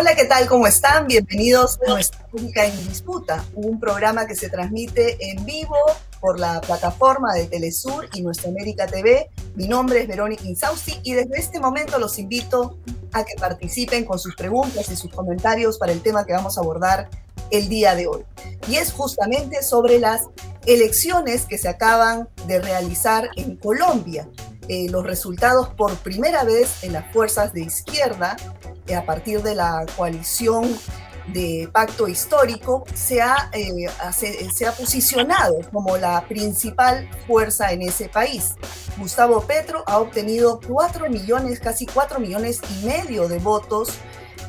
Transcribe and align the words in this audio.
Hola, 0.00 0.14
¿qué 0.14 0.24
tal? 0.24 0.48
¿Cómo 0.48 0.66
están? 0.66 1.08
Bienvenidos 1.08 1.78
a 1.86 1.90
nuestra 1.90 2.26
Pública 2.28 2.64
en 2.64 2.74
Disputa, 2.88 3.44
un 3.52 3.78
programa 3.78 4.26
que 4.26 4.34
se 4.34 4.48
transmite 4.48 5.18
en 5.20 5.44
vivo 5.44 5.76
por 6.22 6.40
la 6.40 6.62
plataforma 6.62 7.34
de 7.34 7.44
Telesur 7.44 8.08
y 8.14 8.22
Nuestra 8.22 8.48
América 8.48 8.86
TV. 8.86 9.28
Mi 9.56 9.68
nombre 9.68 10.00
es 10.00 10.08
Verónica 10.08 10.44
Insausti 10.44 10.98
y 11.02 11.12
desde 11.12 11.38
este 11.38 11.60
momento 11.60 11.98
los 11.98 12.18
invito 12.18 12.78
a 13.12 13.24
que 13.24 13.34
participen 13.38 14.06
con 14.06 14.18
sus 14.18 14.34
preguntas 14.36 14.90
y 14.90 14.96
sus 14.96 15.12
comentarios 15.12 15.76
para 15.76 15.92
el 15.92 16.00
tema 16.00 16.24
que 16.24 16.32
vamos 16.32 16.56
a 16.56 16.62
abordar 16.62 17.10
el 17.50 17.68
día 17.68 17.94
de 17.94 18.06
hoy. 18.06 18.24
Y 18.68 18.76
es 18.76 18.92
justamente 18.92 19.62
sobre 19.62 19.98
las 19.98 20.22
elecciones 20.64 21.44
que 21.44 21.58
se 21.58 21.68
acaban 21.68 22.26
de 22.46 22.58
realizar 22.58 23.28
en 23.36 23.56
Colombia. 23.56 24.26
Eh, 24.72 24.88
los 24.88 25.04
resultados 25.04 25.68
por 25.74 25.96
primera 25.96 26.44
vez 26.44 26.84
en 26.84 26.92
las 26.92 27.12
fuerzas 27.12 27.52
de 27.52 27.62
izquierda, 27.62 28.36
a 28.96 29.04
partir 29.04 29.42
de 29.42 29.54
la 29.54 29.86
coalición 29.96 30.76
de 31.28 31.68
pacto 31.72 32.08
histórico, 32.08 32.84
se 32.94 33.20
ha, 33.20 33.50
eh, 33.52 33.86
se 34.12 34.66
ha 34.66 34.72
posicionado 34.72 35.58
como 35.72 35.96
la 35.96 36.26
principal 36.26 37.08
fuerza 37.26 37.72
en 37.72 37.82
ese 37.82 38.08
país. 38.08 38.54
Gustavo 38.98 39.40
Petro 39.42 39.84
ha 39.86 39.98
obtenido 39.98 40.60
4 40.66 41.08
millones, 41.08 41.60
casi 41.60 41.86
4 41.86 42.20
millones 42.20 42.60
y 42.70 42.86
medio 42.86 43.28
de 43.28 43.38
votos 43.38 43.90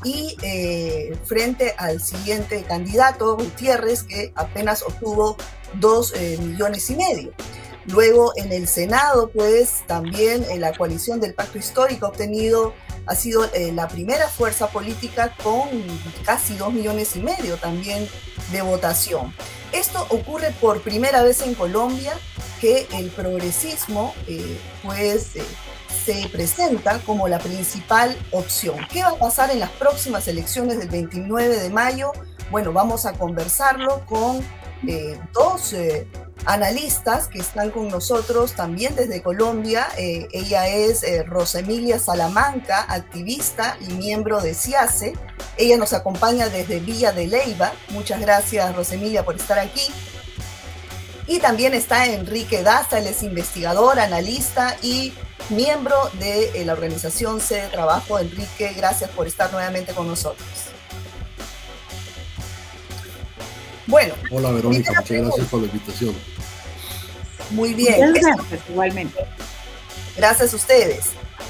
y 0.03 0.35
eh, 0.41 1.15
frente 1.25 1.75
al 1.77 2.01
siguiente 2.01 2.63
candidato, 2.63 3.37
Gutiérrez, 3.37 4.03
que 4.03 4.31
apenas 4.35 4.81
obtuvo 4.83 5.37
dos 5.79 6.13
eh, 6.15 6.37
millones 6.41 6.89
y 6.89 6.95
medio. 6.95 7.33
Luego 7.85 8.33
en 8.35 8.51
el 8.51 8.67
Senado, 8.67 9.29
pues 9.29 9.83
también 9.87 10.45
en 10.49 10.61
la 10.61 10.73
coalición 10.73 11.19
del 11.19 11.33
Pacto 11.33 11.57
Histórico 11.57 12.05
ha 12.05 12.09
obtenido, 12.09 12.73
ha 13.11 13.15
sido 13.15 13.43
eh, 13.53 13.73
la 13.73 13.89
primera 13.89 14.29
fuerza 14.29 14.69
política 14.69 15.35
con 15.43 15.67
casi 16.23 16.55
dos 16.55 16.71
millones 16.71 17.17
y 17.17 17.19
medio 17.19 17.57
también 17.57 18.07
de 18.53 18.61
votación. 18.61 19.33
Esto 19.73 20.05
ocurre 20.09 20.53
por 20.61 20.81
primera 20.81 21.21
vez 21.21 21.41
en 21.41 21.53
Colombia 21.53 22.13
que 22.61 22.87
el 22.93 23.09
progresismo, 23.09 24.13
pues 24.83 25.31
se 26.05 26.29
presenta 26.29 26.99
como 26.99 27.27
la 27.27 27.39
principal 27.39 28.17
opción. 28.31 28.77
¿Qué 28.91 29.03
va 29.03 29.09
a 29.09 29.15
pasar 29.15 29.51
en 29.51 29.59
las 29.59 29.71
próximas 29.71 30.27
elecciones 30.29 30.79
del 30.79 30.87
29 30.87 31.57
de 31.57 31.69
mayo? 31.69 32.13
Bueno, 32.49 32.71
vamos 32.71 33.05
a 33.05 33.13
conversarlo 33.13 34.05
con 34.05 34.41
eh, 34.87 35.19
dos 35.33 35.73
eh, 35.73 36.07
analistas 36.45 37.27
que 37.27 37.39
están 37.39 37.69
con 37.69 37.89
nosotros 37.89 38.53
también 38.53 38.95
desde 38.95 39.21
Colombia. 39.21 39.87
Eh, 39.97 40.27
ella 40.31 40.67
es 40.67 41.03
Rosemilia 41.27 41.99
Salamanca, 41.99 42.85
activista 42.89 43.77
y 43.79 43.93
miembro 43.93 44.41
de 44.41 44.53
CIACE. 44.53 45.13
Ella 45.57 45.77
nos 45.77 45.93
acompaña 45.93 46.49
desde 46.49 46.79
Villa 46.79 47.11
de 47.11 47.27
Leiva. 47.27 47.73
Muchas 47.89 48.19
gracias, 48.19 48.75
Rosemilia, 48.75 49.23
por 49.23 49.35
estar 49.35 49.59
aquí. 49.59 49.87
Y 51.27 51.39
también 51.39 51.73
está 51.73 52.07
Enrique 52.07 52.63
Daza, 52.63 52.97
él 52.97 53.07
es 53.07 53.23
investigador, 53.23 53.99
analista 53.99 54.75
y 54.81 55.13
miembro 55.49 55.95
de 56.19 56.63
la 56.65 56.73
organización 56.73 57.39
C 57.39 57.61
de 57.61 57.67
Trabajo. 57.67 58.19
Enrique, 58.19 58.73
gracias 58.75 59.11
por 59.11 59.27
estar 59.27 59.51
nuevamente 59.53 59.93
con 59.93 60.07
nosotros. 60.07 60.47
Bueno. 63.91 64.13
Hola 64.31 64.51
Verónica, 64.51 64.93
muchas 64.93 65.09
gracias 65.09 65.47
por 65.47 65.59
la 65.59 65.65
invitación. 65.65 66.15
Muy 67.49 67.73
bien. 67.73 68.13
gracias, 68.13 68.61
igualmente. 68.69 69.19
Gracias 70.15 70.53
a 70.53 70.55
ustedes. 70.55 71.09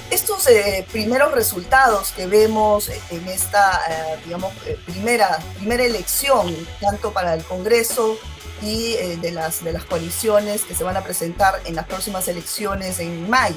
Estos 0.10 0.48
eh, 0.48 0.86
primeros 0.92 1.32
resultados 1.34 2.12
que 2.12 2.26
vemos 2.26 2.90
en 3.12 3.28
esta, 3.28 3.80
eh, 3.88 4.20
digamos, 4.26 4.54
primera, 4.88 5.38
primera 5.58 5.84
elección, 5.84 6.56
tanto 6.80 7.14
para 7.14 7.36
el 7.36 7.44
Congreso 7.44 8.18
y 8.64 8.94
eh, 8.94 9.18
de, 9.22 9.32
las, 9.32 9.64
de 9.64 9.74
las 9.74 9.86
coaliciones 9.86 10.64
que 10.64 10.74
se 10.74 10.84
van 10.84 10.98
a 10.98 11.04
presentar 11.04 11.62
en 11.66 11.76
las 11.76 11.86
próximas 11.86 12.28
elecciones 12.28 13.00
en 13.00 13.30
mayo. 13.30 13.56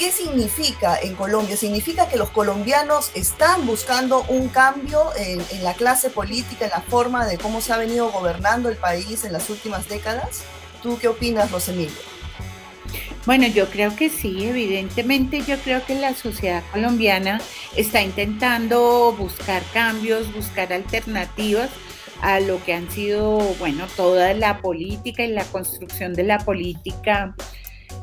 ¿Qué 0.00 0.10
significa 0.12 0.98
en 0.98 1.14
Colombia? 1.14 1.58
¿Significa 1.58 2.08
que 2.08 2.16
los 2.16 2.30
colombianos 2.30 3.10
están 3.14 3.66
buscando 3.66 4.24
un 4.30 4.48
cambio 4.48 5.10
en, 5.14 5.42
la 5.62 5.74
clase 5.74 6.08
política, 6.08 6.64
en 6.64 6.70
la 6.70 6.80
forma 6.80 7.26
de 7.26 7.36
cómo 7.36 7.60
se 7.60 7.74
ha 7.74 7.76
venido 7.76 8.10
gobernando 8.10 8.70
el 8.70 8.78
país 8.78 9.26
en 9.26 9.34
las 9.34 9.50
últimas 9.50 9.90
décadas? 9.90 10.44
¿Tú 10.82 10.96
qué 10.98 11.08
opinas, 11.08 11.52
Rosemilio? 11.52 11.92
Bueno, 13.26 13.46
yo 13.48 13.68
creo 13.68 13.94
que 13.94 14.08
sí, 14.08 14.42
evidentemente 14.42 15.42
yo 15.42 15.58
creo 15.58 15.84
que 15.84 15.94
la 15.94 16.14
sociedad 16.14 16.62
colombiana 16.72 17.38
está 17.76 18.00
intentando 18.00 19.14
buscar 19.18 19.62
cambios, 19.74 20.32
buscar 20.32 20.72
alternativas 20.72 21.68
a 22.22 22.40
lo 22.40 22.64
que 22.64 22.72
han 22.72 22.90
sido, 22.90 23.36
bueno, 23.58 23.86
toda 23.98 24.32
la 24.32 24.62
política 24.62 25.24
y 25.24 25.28
la 25.28 25.44
construcción 25.44 26.14
de 26.14 26.22
la 26.22 26.38
política 26.38 27.34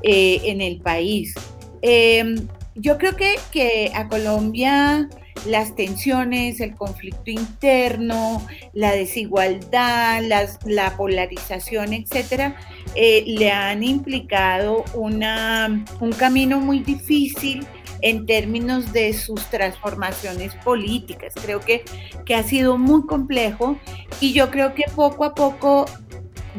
eh, 0.03 0.41
en 0.43 0.61
el 0.61 0.79
país. 0.79 1.33
Em, 1.81 2.47
yo 2.75 2.97
creo 2.97 3.15
que, 3.15 3.35
que, 3.51 3.91
a 3.93 4.07
Colombia 4.07 5.09
las 5.45 5.75
tensiones, 5.75 6.59
el 6.59 6.75
conflicto 6.75 7.29
interno, 7.29 8.45
la 8.73 8.91
desigualdad, 8.91 10.21
la 10.65 10.97
polarización, 10.97 11.93
etcétera, 11.93 12.55
eh, 12.95 13.23
le 13.27 13.51
han 13.51 13.83
implicado 13.83 14.83
una, 14.93 15.85
un 15.99 16.11
camino 16.11 16.59
muy 16.59 16.79
difícil 16.79 17.65
en 18.01 18.25
términos 18.25 18.93
de 18.93 19.13
sus 19.13 19.41
transformaciones 19.45 20.53
políticas. 20.55 21.33
Creo 21.41 21.59
que, 21.59 21.83
que 22.25 22.35
ha 22.35 22.43
sido 22.43 22.77
muy 22.77 23.05
complejo 23.05 23.77
y 24.19 24.33
yo 24.33 24.51
creo 24.51 24.73
que 24.73 24.83
poco 24.95 25.25
a 25.25 25.33
poco 25.33 25.85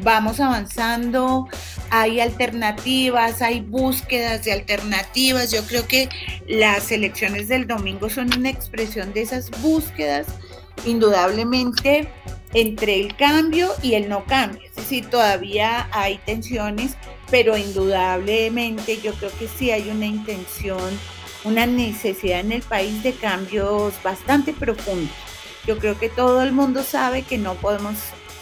vamos 0.03 0.41
avanzando, 0.41 1.48
hay 1.91 2.20
alternativas, 2.20 3.42
hay 3.42 3.60
búsquedas 3.60 4.44
de 4.44 4.53
alternativas. 4.53 5.50
Yo 5.50 5.64
creo 5.64 5.86
que 5.86 6.09
las 6.47 6.91
elecciones 6.91 7.48
del 7.48 7.66
domingo 7.66 8.10
son 8.10 8.32
una 8.37 8.50
expresión 8.50 9.12
de 9.12 9.22
esas 9.22 9.50
búsquedas, 9.62 10.26
indudablemente 10.84 12.08
entre 12.54 13.00
el 13.00 13.16
cambio 13.16 13.70
y 13.82 13.94
el 13.94 14.08
no 14.08 14.25
cambio. 14.25 14.69
Es 14.76 15.08
todavía 15.08 15.88
hay 15.92 16.19
tensiones, 16.25 16.97
pero 17.31 17.56
indudablemente 17.56 19.00
yo 19.03 19.12
creo 19.14 19.31
que 19.38 19.48
sí 19.48 19.70
hay 19.70 19.91
una 19.91 20.06
intención 20.06 20.78
una 21.44 21.66
necesidad 21.66 22.41
en 22.41 22.53
el 22.53 22.62
país 22.62 23.03
de 23.03 23.12
cambios 23.12 23.94
bastante 24.03 24.53
profundos. 24.53 25.14
Yo 25.66 25.78
creo 25.78 25.98
que 25.98 26.08
todo 26.08 26.42
el 26.42 26.53
mundo 26.53 26.82
sabe 26.82 27.22
que 27.22 27.38
no 27.38 27.54
podemos 27.54 27.97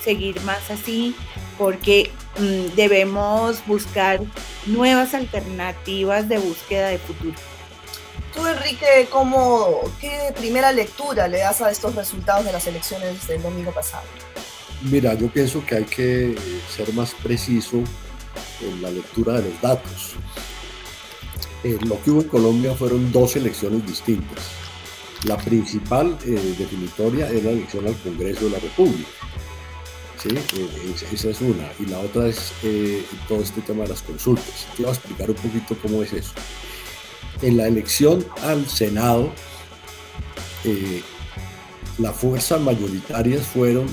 seguir 0.07 0.41
más 0.43 0.71
así 0.71 1.17
porque 1.59 2.13
mm, 2.39 2.77
debemos 2.77 3.67
buscar 3.67 4.21
nuevas 4.67 5.15
alternativas 5.15 6.29
de 6.29 6.39
búsqueda 6.39 6.89
de 6.89 6.99
futuro. 6.99 7.35
Tú, 8.33 8.47
Enrique, 8.47 9.09
¿cómo, 9.11 9.81
¿qué 10.01 10.33
primera 10.37 10.71
lectura 10.71 11.27
le 11.27 11.39
das 11.39 11.61
a 11.61 11.71
estos 11.71 11.97
resultados 11.97 12.45
de 12.45 12.53
las 12.53 12.67
elecciones 12.69 13.27
del 13.27 13.43
domingo 13.43 13.73
pasado? 13.73 14.05
Mira, 14.83 15.15
yo 15.15 15.27
pienso 15.29 15.65
que 15.67 15.75
hay 15.75 15.85
que 15.85 16.37
ser 16.75 16.93
más 16.93 17.13
preciso 17.15 17.79
en 18.61 18.83
la 18.83 18.91
lectura 18.91 19.41
de 19.41 19.51
los 19.51 19.61
datos. 19.61 20.15
Eh, 21.65 21.79
lo 21.85 22.01
que 22.03 22.11
hubo 22.11 22.21
en 22.21 22.29
Colombia 22.29 22.75
fueron 22.75 23.11
dos 23.11 23.35
elecciones 23.35 23.85
distintas. 23.85 24.45
La 25.25 25.37
principal 25.37 26.17
eh, 26.25 26.55
definitoria 26.57 27.29
es 27.29 27.43
la 27.43 27.51
elección 27.51 27.87
al 27.89 27.97
Congreso 27.97 28.45
de 28.45 28.51
la 28.51 28.59
República. 28.59 29.09
Eh, 30.35 30.95
esa 31.13 31.31
es 31.31 31.41
una. 31.41 31.71
Y 31.79 31.87
la 31.87 31.99
otra 31.99 32.29
es 32.29 32.53
todo 33.29 33.41
este 33.41 33.61
tema 33.63 33.85
de 33.85 33.91
las 33.91 34.03
consultas. 34.03 34.67
Te 34.77 34.83
voy 34.83 34.91
a 34.91 34.95
explicar 34.95 35.31
un 35.31 35.37
poquito 35.37 35.77
cómo 35.81 36.03
es 36.03 36.13
eso. 36.13 36.33
En 37.43 37.57
la 37.57 37.67
elección 37.67 38.25
al 38.43 38.67
Senado, 38.67 39.33
las 41.99 42.17
fuerzas 42.17 42.61
mayoritarias 42.61 43.47
fueron 43.47 43.87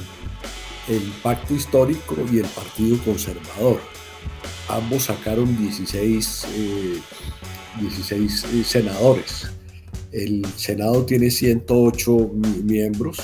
el 0.88 1.13
Pacto 1.22 1.54
Histórico 1.54 2.16
y 2.31 2.40
el 2.40 2.46
Partido 2.46 2.98
Conservador. 3.04 3.81
Ambos 4.69 5.04
sacaron 5.04 5.58
16 5.58 6.48
16 7.80 8.46
eh, 8.54 8.63
senadores. 8.63 9.52
El 10.12 10.46
Senado 10.56 11.06
tiene 11.06 11.31
108 11.31 12.31
miembros, 12.63 13.18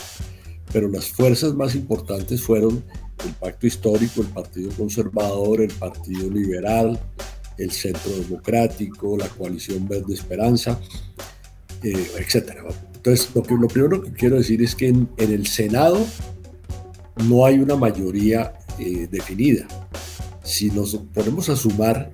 pero 0.72 0.88
las 0.88 1.08
fuerzas 1.08 1.54
más 1.54 1.76
importantes 1.76 2.42
fueron 2.42 2.84
el 3.26 3.34
Pacto 3.34 3.68
Histórico, 3.68 4.22
el 4.22 4.28
Partido 4.28 4.72
Conservador, 4.72 5.62
el 5.62 5.72
Partido 5.74 6.30
Liberal, 6.30 7.00
el 7.58 7.72
Centro 7.72 8.12
Democrático, 8.12 9.18
la 9.18 9.28
Coalición 9.28 9.88
Verde 9.88 10.14
Esperanza, 10.14 10.80
eh, 11.84 12.08
etc. 12.18 12.58
Entonces, 12.96 13.30
lo, 13.34 13.44
que, 13.44 13.56
primero 13.68 14.02
que 14.02 14.12
quiero 14.12 14.38
decir 14.38 14.62
es 14.62 14.76
que 14.76 14.88
en, 14.88 15.10
el 15.18 15.48
Senado 15.48 16.06
no 17.28 17.46
hay 17.46 17.60
una 17.60 17.76
mayoría 17.76 18.54
eh, 18.78 19.08
definida. 19.12 19.68
Si 20.44 20.72
nos 20.72 20.96
ponemos 21.14 21.50
a 21.50 21.56
sumar 21.56 22.12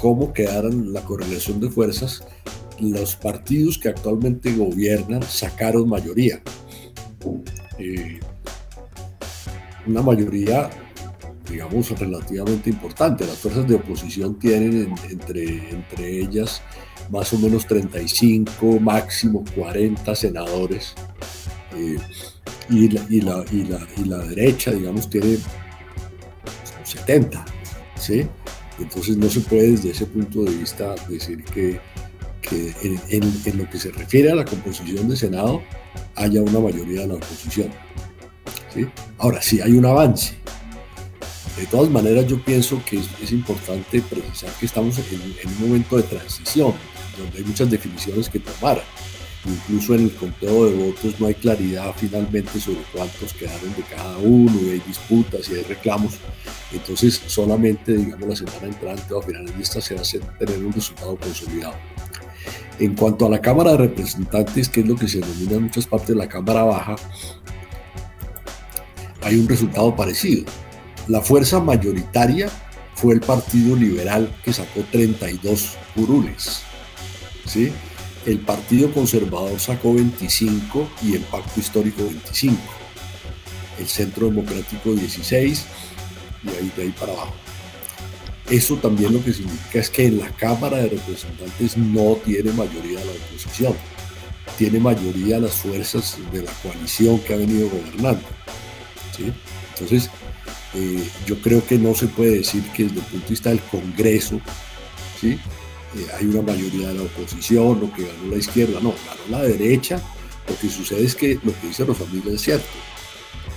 cómo 0.00 0.32
quedaran 0.32 0.92
la 0.92 1.02
correlación 1.02 1.60
de 1.60 1.70
fuerzas, 1.70 2.22
los 2.80 3.16
partidos 3.16 3.78
que 3.78 3.88
actualmente 3.88 4.52
gobiernan 4.52 5.22
sacaron 5.22 5.88
mayoría. 5.88 6.40
Eh, 7.78 8.20
una 9.86 10.02
mayoría, 10.02 10.68
digamos, 11.48 11.90
relativamente 11.98 12.70
importante. 12.70 13.26
Las 13.26 13.38
fuerzas 13.38 13.66
de 13.68 13.76
oposición 13.76 14.38
tienen 14.38 14.94
entre, 15.10 15.70
entre 15.70 16.20
ellas 16.20 16.62
más 17.10 17.32
o 17.32 17.38
menos 17.38 17.66
35, 17.66 18.80
máximo 18.80 19.44
40 19.54 20.14
senadores. 20.14 20.94
Eh, 21.74 21.98
y, 22.68 22.88
la, 22.88 23.06
y, 23.08 23.20
la, 23.20 23.44
y, 23.52 23.64
la, 23.64 23.86
y, 23.96 24.04
la, 24.04 24.18
derecha, 24.18 24.72
digamos, 24.72 25.08
tiene 25.08 25.38
70. 26.84 27.44
¿sí? 27.96 28.26
Entonces 28.78 29.16
no 29.16 29.28
se 29.28 29.40
puede 29.40 29.72
desde 29.72 29.90
ese 29.90 30.06
punto 30.06 30.42
de 30.42 30.50
vista 30.50 30.94
decir 31.08 31.44
que, 31.44 31.80
que 32.48 32.74
en, 33.10 33.58
lo 33.58 33.68
que 33.68 33.78
se 33.78 33.90
refiere 33.90 34.30
a 34.30 34.34
la 34.34 34.44
composición 34.44 35.08
de 35.08 35.16
Senado 35.16 35.62
haya 36.14 36.42
una 36.42 36.60
mayoría 36.60 37.02
de 37.02 37.08
la 37.08 37.14
oposición. 37.14 37.70
Ahora, 39.18 39.40
sí 39.40 39.60
hay 39.60 39.72
un 39.72 39.86
avance. 39.86 40.34
De 41.56 41.66
todas 41.66 41.90
maneras, 41.90 42.26
yo 42.26 42.42
pienso 42.42 42.82
que 42.84 42.98
es, 42.98 43.32
importante 43.32 44.02
precisar 44.02 44.50
que 44.60 44.66
estamos 44.66 44.98
en, 44.98 45.04
en, 45.42 45.48
un 45.48 45.68
momento 45.68 45.96
de 45.96 46.02
transición, 46.02 46.74
donde 47.16 47.38
hay 47.38 47.44
muchas 47.44 47.70
definiciones 47.70 48.28
que 48.28 48.38
tomar. 48.38 48.82
Incluso 49.46 49.94
en 49.94 50.02
el 50.02 50.14
conteo 50.14 50.66
de 50.66 50.74
votos 50.74 51.20
no 51.20 51.28
hay 51.28 51.34
claridad 51.34 51.94
finalmente 51.96 52.58
sobre 52.58 52.80
cuántos 52.92 53.32
quedaron 53.32 53.74
de 53.74 53.82
cada 53.82 54.18
uno, 54.18 54.52
y 54.60 54.70
hay 54.70 54.82
disputas 54.86 55.48
y 55.48 55.54
hay 55.54 55.62
reclamos. 55.62 56.14
Entonces, 56.72 57.22
solamente, 57.26 57.92
digamos, 57.92 58.28
la 58.28 58.36
semana 58.36 58.66
entrante 58.66 59.14
o 59.14 59.20
a 59.20 59.22
finales 59.22 59.56
de 59.56 59.62
esta 59.62 59.80
se 59.80 59.94
va 59.94 60.02
a 60.02 60.38
tener 60.38 60.58
un 60.58 60.72
resultado 60.72 61.16
consolidado. 61.16 61.76
En 62.78 62.94
cuanto 62.94 63.26
a 63.26 63.30
la 63.30 63.40
Cámara 63.40 63.72
de 63.72 63.78
Representantes, 63.78 64.68
que 64.68 64.80
es 64.80 64.86
lo 64.86 64.96
que 64.96 65.08
se 65.08 65.20
denomina 65.20 65.56
en 65.56 65.62
muchas 65.64 65.86
partes 65.86 66.14
la 66.14 66.28
Cámara 66.28 66.62
Baja, 66.64 66.96
hay 69.22 69.36
un 69.38 69.48
resultado 69.48 69.96
parecido. 69.96 70.44
La 71.08 71.20
fuerza 71.20 71.58
mayoritaria 71.60 72.48
fue 72.94 73.14
el 73.14 73.20
Partido 73.20 73.76
Liberal 73.76 74.34
que 74.44 74.52
sacó 74.52 74.80
32 74.90 75.76
curules. 75.94 76.62
¿sí? 77.46 77.72
El 78.26 78.40
Partido 78.40 78.92
Conservador 78.92 79.58
sacó 79.58 79.94
25 79.94 80.88
y 81.02 81.14
el 81.14 81.22
Pacto 81.22 81.60
Histórico 81.60 82.04
25. 82.04 82.56
El 83.78 83.86
Centro 83.86 84.26
Democrático 84.26 84.92
16 84.92 85.66
y 86.42 86.48
ahí 86.48 86.72
de 86.76 86.82
ahí 86.82 86.94
para 86.98 87.12
abajo. 87.12 87.34
Eso 88.50 88.76
también 88.76 89.12
lo 89.12 89.24
que 89.24 89.32
significa 89.32 89.80
es 89.80 89.90
que 89.90 90.06
en 90.06 90.18
la 90.18 90.30
Cámara 90.30 90.76
de 90.76 90.90
Representantes 90.90 91.76
no 91.76 92.16
tiene 92.24 92.52
mayoría 92.52 93.00
la 93.04 93.10
oposición, 93.10 93.74
tiene 94.56 94.78
mayoría 94.78 95.40
las 95.40 95.54
fuerzas 95.54 96.16
de 96.32 96.42
la 96.42 96.52
coalición 96.62 97.18
que 97.20 97.34
ha 97.34 97.38
venido 97.38 97.68
gobernando. 97.68 98.22
Entonces, 99.74 100.10
eh, 100.74 101.08
yo 101.26 101.40
creo 101.40 101.66
que 101.66 101.78
no 101.78 101.94
se 101.94 102.06
puede 102.06 102.38
decir 102.38 102.62
que 102.74 102.84
desde 102.84 102.98
el 102.98 103.04
punto 103.04 103.26
de 103.26 103.30
vista 103.30 103.50
del 103.50 103.60
Congreso. 103.60 104.40
Eh, 105.22 105.38
hay 106.18 106.26
una 106.26 106.42
mayoría 106.42 106.88
de 106.88 106.94
la 106.94 107.02
oposición 107.02 107.82
o 107.82 107.92
que 107.94 108.02
ganó 108.02 108.30
la 108.30 108.36
izquierda, 108.36 108.80
no, 108.80 108.94
ganó 109.06 109.38
la 109.38 109.42
derecha. 109.42 110.00
Lo 110.48 110.58
que 110.58 110.68
sucede 110.68 111.04
es 111.04 111.14
que 111.14 111.40
lo 111.42 111.58
que 111.60 111.68
dice 111.68 111.84
Rosamil 111.84 112.22
es 112.28 112.42
cierto. 112.42 112.66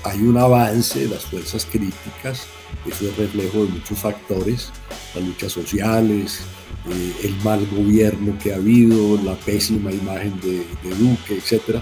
Hay 0.04 0.22
un 0.22 0.38
avance 0.38 1.00
de 1.00 1.10
las 1.10 1.25
fuerzas 1.25 1.66
críticas, 1.66 2.48
eso 2.86 3.07
es 3.07 3.18
reflejo 3.18 3.66
de 3.66 3.72
muchos 3.72 3.98
factores, 3.98 4.72
las 5.13 5.24
luchas 5.24 5.51
sociales, 5.51 6.42
eh, 6.90 7.13
el 7.24 7.36
mal 7.44 7.66
gobierno 7.68 8.38
que 8.42 8.54
ha 8.54 8.56
habido, 8.56 9.22
la 9.24 9.36
pésima 9.36 9.92
imagen 9.92 10.40
de, 10.42 10.66
Duque, 10.96 11.38
etc. 11.38 11.81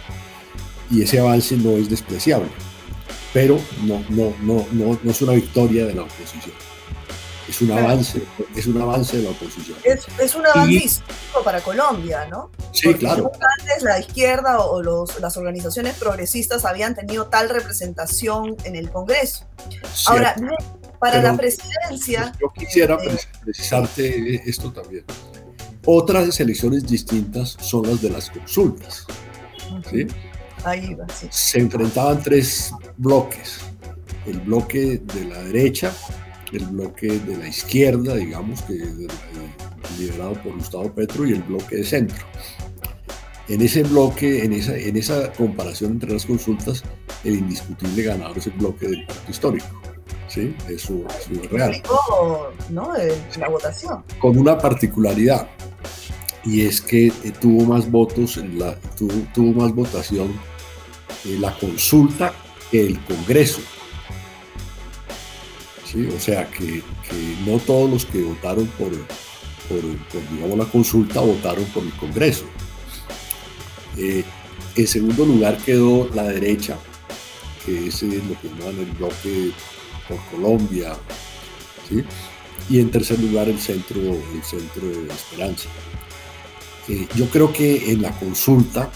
Y 0.89 1.01
ese 1.01 1.19
avance 1.19 1.55
no 1.57 1.71
es 1.71 1.89
despreciable, 1.89 2.49
pero 3.33 3.59
no, 3.83 4.03
no, 4.09 4.33
no, 4.41 4.65
no, 4.71 4.99
no 5.01 5.11
es 5.11 5.21
una 5.21 5.33
victoria 5.33 5.85
de 5.85 5.93
la 5.93 6.03
oposición 6.03 6.66
es 7.47 7.61
un 7.61 7.71
avance, 7.71 8.21
es 8.55 8.67
un 8.67 8.81
avance 8.81 9.17
de 9.17 9.23
la 9.23 9.29
oposición. 9.29 9.77
Es, 9.83 10.05
es 10.19 10.35
un 10.35 10.45
avance 10.45 10.73
histórico 10.73 11.43
para 11.43 11.61
Colombia, 11.61 12.27
¿no? 12.29 12.51
Sí, 12.73 12.93
claro. 12.95 13.31
Antes 13.59 13.83
la 13.83 13.99
izquierda 13.99 14.59
o 14.59 14.81
los, 14.81 15.19
las 15.19 15.37
organizaciones 15.37 15.95
progresistas 15.95 16.65
habían 16.65 16.93
tenido 16.95 17.27
tal 17.27 17.49
representación 17.49 18.55
en 18.65 18.75
el 18.75 18.91
Congreso. 18.91 19.45
Ahora, 20.07 20.35
para 20.99 21.21
la 21.21 21.37
presidencia... 21.37 22.33
Yo 22.39 22.51
quisiera 22.53 22.97
eh, 23.01 23.17
precisarte 23.43 24.49
esto 24.49 24.71
también. 24.71 25.05
Otras 25.85 26.37
elecciones 26.39 26.85
distintas 26.85 27.55
son 27.61 27.89
las 27.89 28.01
de 28.01 28.09
las 28.09 28.29
consultas. 28.29 29.05
¿sí? 29.89 30.07
Ahí 30.65 30.93
va, 30.95 31.05
sí. 31.07 31.27
Se 31.29 31.59
enfrentaban 31.59 32.21
tres 32.21 32.73
bloques. 32.97 33.59
El 34.25 34.41
bloque 34.41 34.99
de 35.01 35.23
la 35.23 35.41
derecha, 35.43 35.93
el 36.53 36.65
bloque 36.65 37.07
de 37.19 37.37
la 37.37 37.47
izquierda, 37.47 38.15
digamos, 38.15 38.61
que 38.63 38.73
liderado 39.97 40.33
por 40.41 40.53
Gustavo 40.53 40.91
Petro, 40.93 41.25
y 41.25 41.33
el 41.33 41.43
bloque 41.43 41.77
de 41.77 41.83
centro. 41.83 42.25
En 43.47 43.61
ese 43.61 43.83
bloque, 43.83 44.43
en 44.43 44.53
esa, 44.53 44.75
en 44.75 44.97
esa 44.97 45.31
comparación 45.33 45.93
entre 45.93 46.13
las 46.13 46.25
consultas, 46.25 46.83
el 47.23 47.35
indiscutible 47.35 48.03
ganador 48.03 48.37
es 48.37 48.47
el 48.47 48.53
bloque 48.53 48.87
del 48.87 49.05
pacto 49.05 49.31
histórico. 49.31 49.67
¿sí? 50.27 50.55
Eso, 50.67 51.03
es 51.29 51.49
real. 51.49 51.81
¿no? 52.69 52.91
La 53.39 53.49
votación. 53.49 54.03
Con 54.19 54.37
una 54.37 54.57
particularidad, 54.57 55.47
y 56.43 56.65
es 56.65 56.81
que 56.81 57.07
eh, 57.07 57.13
tuvo 57.39 57.65
más 57.65 57.89
votos, 57.89 58.37
la, 58.37 58.75
tuvo, 58.97 59.13
tuvo 59.33 59.61
más 59.61 59.73
votación 59.73 60.33
eh, 61.25 61.37
la 61.39 61.57
consulta 61.57 62.33
que 62.71 62.85
el 62.85 62.99
Congreso. 63.05 63.61
O 66.05 66.19
sea 66.19 66.49
que, 66.51 66.83
no 67.45 67.57
todos 67.59 67.89
los 67.89 68.05
que 68.05 68.21
votaron 68.21 68.67
por, 68.77 68.91
digamos, 70.31 70.57
la 70.57 70.65
consulta 70.65 71.21
votaron 71.21 71.65
por 71.65 71.83
el 71.83 71.91
Congreso. 71.93 72.45
Eh, 73.97 74.23
en 74.75 74.87
segundo 74.87 75.25
lugar 75.25 75.57
quedó 75.57 76.09
la 76.13 76.23
derecha, 76.23 76.77
que 77.65 77.87
es 77.87 78.03
lo 78.03 78.39
que 78.39 78.49
llaman 78.59 78.79
el 78.79 78.91
bloque 78.91 79.51
por 80.07 80.19
Colombia, 80.31 80.95
y 82.69 82.79
en 82.79 82.91
tercer 82.91 83.19
lugar 83.19 83.49
el 83.49 83.59
centro, 83.59 83.99
el 83.99 84.43
centro 84.43 84.87
de 84.87 85.07
Esperanza. 85.07 85.69
Eh, 86.89 87.07
yo 87.15 87.27
creo 87.29 87.51
que 87.51 87.91
en 87.91 88.01
la 88.01 88.11
consulta, 88.11 88.91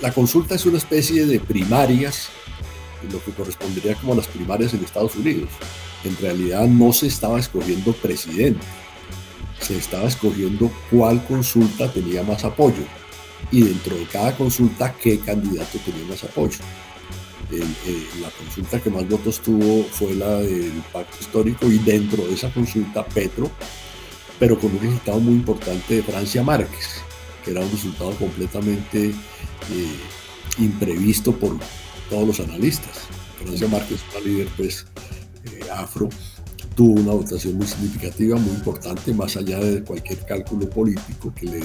la, 0.00 0.12
consulta 0.12 0.54
es 0.54 0.66
una 0.66 0.78
especie 0.78 1.26
de 1.26 1.38
primarias, 1.38 2.30
lo 3.12 3.22
que 3.22 3.32
correspondería 3.32 3.94
como 3.96 4.14
las 4.14 4.26
primarias 4.26 4.72
en 4.74 4.82
Estados 4.82 5.14
Unidos 5.14 5.50
en 6.04 6.16
realidad 6.18 6.66
no 6.66 6.92
se 6.92 7.06
estaba 7.06 7.38
escogiendo 7.38 7.92
presidente, 7.92 8.64
se 9.60 9.76
estaba 9.76 10.08
escogiendo 10.08 10.70
cuál 10.90 11.24
consulta 11.26 11.92
tenía 11.92 12.22
más 12.22 12.44
apoyo 12.44 12.82
y 13.50 13.62
dentro 13.62 13.96
de 13.96 14.04
cada 14.04 14.36
consulta 14.36 14.94
qué 14.94 15.18
candidato 15.18 15.78
tenía 15.84 16.04
más 16.04 16.22
apoyo. 16.24 16.58
Eh, 17.50 18.06
la 18.20 18.30
consulta 18.30 18.78
que 18.78 18.90
más 18.90 19.08
votos 19.08 19.40
tuvo 19.40 19.82
fue 19.84 20.14
la 20.14 20.36
del 20.40 20.82
pacto 20.92 21.16
histórico 21.18 21.66
y 21.66 21.78
dentro 21.78 22.26
de 22.26 22.34
esa 22.34 22.52
consulta 22.52 23.06
Petro, 23.06 23.50
pero 24.38 24.58
con 24.58 24.70
un 24.72 24.80
resultado 24.80 25.18
muy 25.18 25.34
importante 25.34 25.96
de 25.96 26.02
Francia 26.02 26.42
Márquez, 26.42 27.00
que 27.44 27.52
era 27.52 27.62
un 27.62 27.70
resultado 27.70 28.10
completamente 28.12 29.08
eh, 29.08 29.14
imprevisto 30.58 31.32
por 31.32 31.56
todos 32.10 32.26
los 32.26 32.40
analistas. 32.40 33.06
Francia 33.42 33.68
Márquez, 33.68 34.00
una 34.10 34.26
líder 34.26 34.48
pues 34.56 34.86
afro 35.72 36.08
tuvo 36.74 37.00
una 37.00 37.12
votación 37.12 37.56
muy 37.56 37.66
significativa, 37.66 38.36
muy 38.36 38.54
importante, 38.54 39.12
más 39.12 39.36
allá 39.36 39.58
de 39.58 39.82
cualquier 39.82 40.24
cálculo 40.24 40.70
político 40.70 41.32
que 41.34 41.46
le 41.46 41.60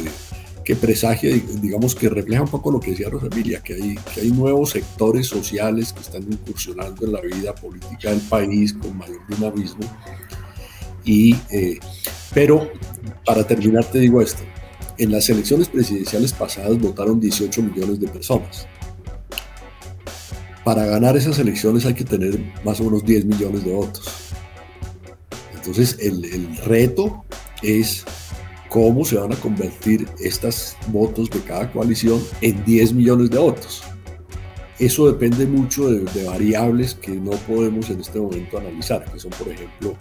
que 0.64 0.76
presagia, 0.76 1.30
digamos 1.62 1.94
que 1.94 2.10
refleja 2.10 2.42
un 2.42 2.48
poco 2.48 2.72
lo 2.72 2.80
que 2.80 2.92
decía 2.92 3.10
Rosamilia, 3.10 3.62
que 3.62 3.74
hay, 3.74 3.96
que 4.14 4.22
hay 4.22 4.32
nuevos 4.32 4.72
sectores 4.72 5.28
sociales 5.28 5.92
que 5.92 6.00
están 6.00 6.24
incursionando 6.24 7.06
en 7.06 7.12
la 7.12 7.22
vida 7.22 7.54
política 7.54 8.12
del 8.12 8.22
país 8.22 8.74
con 8.74 8.98
mayor 8.98 9.20
dinamismo. 9.28 9.84
Y, 11.04 11.36
eh, 11.52 11.80
pero 12.34 12.72
para 13.26 13.46
terminar 13.46 13.84
te 13.86 14.00
digo 14.00 14.22
esto, 14.22 14.44
en 14.98 15.12
las 15.12 15.30
elecciones 15.30 15.68
presidenciales 15.68 16.32
pasadas 16.32 16.80
votaron 16.80 17.20
18 17.20 17.62
millones 17.62 18.00
de 18.00 18.08
personas 18.08 18.66
para 20.64 20.86
ganar 20.86 21.18
esas 21.18 21.40
elecciones 21.40 21.86
hay 21.86 21.94
que 21.94 22.06
tener 22.06 22.40
más 22.64 22.80
o 22.80 22.86
menos 22.86 23.04
10 23.04 23.26
millones 23.26 23.66
de 23.66 23.74
votos. 23.74 24.32
Entonces 25.54 25.98
el, 26.02 26.58
reto 26.66 27.24
es 27.62 28.06
cómo 28.70 29.06
se 29.06 29.18
van 29.18 29.32
a 29.32 29.36
convertir 29.38 30.08
estos 30.20 30.76
votos 30.88 31.30
de 31.30 31.40
cada 31.42 31.72
coalición 31.72 32.22
en 32.42 32.64
10 32.66 32.94
millones 32.94 33.30
de 33.30 33.38
votos. 33.38 33.84
Eso 34.80 35.08
depende 35.08 35.46
mucho 35.46 35.90
de, 35.90 36.00
de, 36.00 36.24
variables 36.26 36.96
que 36.96 37.12
no 37.12 37.32
podemos 37.32 37.90
en 37.90 38.02
este 38.02 38.20
momento 38.20 38.58
analizar, 38.58 39.06
que 39.12 39.20
son, 39.20 39.32
por 39.32 39.48
ejemplo, 39.48 39.96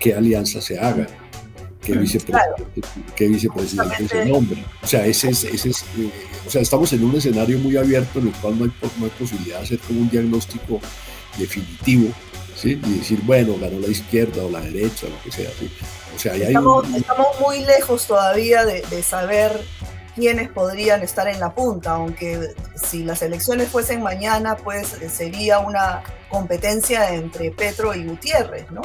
qué 0.00 0.14
alianzas 0.14 0.64
se 0.64 0.78
hagan, 0.78 1.06
qué, 1.84 3.28
vicepresidente 3.28 4.08
se 4.08 4.24
nombre. 4.24 4.64
O 4.82 4.86
sea, 4.86 5.06
ese 5.06 5.30
es, 5.30 5.44
ese 5.44 5.70
es 5.70 5.82
eh, 5.98 6.10
o 6.46 6.50
sea, 6.50 6.62
estamos 6.62 6.92
en 6.92 7.04
un 7.04 7.16
escenario 7.16 7.58
muy 7.58 7.76
abierto 7.76 8.18
en 8.18 8.28
el 8.28 8.34
cual 8.34 8.58
no 8.58 8.64
hay, 8.64 8.72
no 8.98 9.04
hay 9.04 9.10
posibilidad 9.10 9.58
de 9.58 9.64
hacer 9.64 9.78
como 9.80 10.00
un 10.00 10.10
diagnóstico 10.10 10.80
definitivo 11.38 12.10
¿sí? 12.56 12.80
y 12.84 12.98
decir, 12.98 13.20
bueno, 13.24 13.56
ganó 13.60 13.78
la 13.78 13.88
izquierda 13.88 14.44
o 14.44 14.50
la 14.50 14.60
derecha, 14.60 15.06
lo 15.08 15.22
que 15.22 15.32
sea. 15.32 15.50
O 16.14 16.18
sea, 16.18 16.34
estamos, 16.34 16.86
estamos, 16.94 17.26
muy 17.40 17.64
lejos 17.64 18.06
todavía 18.06 18.64
de, 18.64 18.82
de 18.82 19.02
saber 19.02 19.60
quiénes 20.14 20.48
podrían 20.48 21.02
estar 21.02 21.26
en 21.28 21.40
la 21.40 21.54
punta, 21.54 21.92
aunque 21.92 22.54
si 22.76 23.02
las 23.02 23.22
elecciones 23.22 23.68
fuesen 23.68 24.02
mañana, 24.02 24.56
pues 24.56 24.96
sería 25.12 25.58
una 25.58 26.02
competencia 26.28 27.14
entre 27.14 27.50
Petro 27.50 27.94
y 27.94 28.04
Gutiérrez, 28.04 28.70
¿no? 28.70 28.82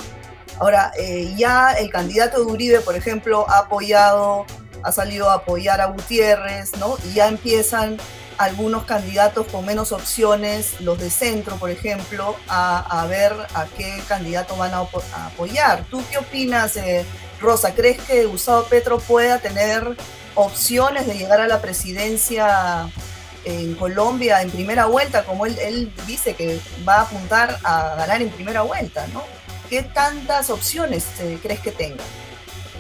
Ahora, 0.60 0.92
eh, 0.98 1.34
ya 1.38 1.72
el 1.72 1.90
candidato 1.90 2.44
de 2.44 2.52
Uribe, 2.52 2.82
por 2.82 2.96
ejemplo, 2.96 3.50
ha 3.50 3.60
apoyado, 3.60 4.46
ha 4.84 4.92
salido 4.92 5.30
a 5.30 5.36
apoyar 5.36 5.80
a 5.80 5.86
Gutiérrez, 5.86 6.76
¿no? 6.78 6.98
Y 7.06 7.14
ya 7.14 7.28
empiezan 7.30 7.98
algunos 8.38 8.84
candidatos 8.84 9.48
con 9.48 9.66
menos 9.66 9.92
opciones, 9.94 10.80
los 10.82 11.00
de 11.00 11.10
centro, 11.10 11.56
por 11.56 11.70
ejemplo, 11.70 12.36
a, 12.48 13.06
ver 13.10 13.34
a 13.54 13.66
qué 13.78 14.02
candidato 14.08 14.56
van 14.58 14.74
a, 14.74 14.80
apoyar. 15.28 15.86
¿Tú 15.90 16.04
qué 16.10 16.18
opinas, 16.18 16.76
eh, 16.76 17.06
Rosa? 17.40 17.74
¿Crees 17.74 18.02
que 18.02 18.26
Gustavo 18.26 18.64
Petro 18.64 19.00
pueda 19.00 19.40
tener 19.40 19.96
opciones 20.36 21.08
de 21.08 21.18
llegar 21.18 21.40
a 21.42 21.48
la 21.48 21.62
presidencia 21.62 22.90
en 23.46 23.76
Colombia 23.76 24.42
en 24.42 24.52
primera 24.52 24.86
vuelta, 24.86 25.24
como 25.24 25.46
él, 25.46 25.58
él 25.60 25.94
dice 26.06 26.36
que 26.36 26.60
va 26.88 26.96
a 26.96 27.02
apuntar 27.02 27.58
a 27.64 27.96
ganar 27.96 28.22
en 28.22 28.30
primera 28.30 28.62
vuelta, 28.62 29.08
¿no? 29.14 29.24
¿Qué 29.70 29.84
tantas 29.84 30.50
opciones 30.50 31.06
eh, 31.20 31.38
crees 31.42 31.60
que 31.60 31.72
tenga? 31.72 32.04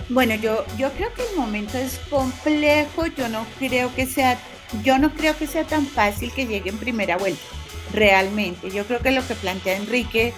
Bueno, 0.10 0.34
yo, 0.36 0.65
yo 0.77 0.91
creo 0.93 1.13
que 1.13 1.22
el 1.22 1.38
momento 1.38 1.77
es 1.77 2.00
complejo, 2.10 3.05
yo 3.05 3.29
no 3.29 3.46
creo 3.60 3.93
que 3.93 4.08
sea, 4.08 4.39
yo 4.84 4.98
no 4.98 5.13
creo 5.13 5.38
que 5.38 5.46
sea 5.46 5.65
tan 5.65 5.86
fácil 5.86 6.31
que 6.31 6.48
llegue 6.48 6.72
en 6.72 6.79
primera 6.79 7.17
vuelta, 7.17 7.43
realmente. 7.93 8.72
Yo 8.72 8.86
creo 8.86 9.01
que 9.01 9.12
lo 9.12 9.25
que 9.27 9.36
plantea 9.36 9.77
Enrique 9.77 10.34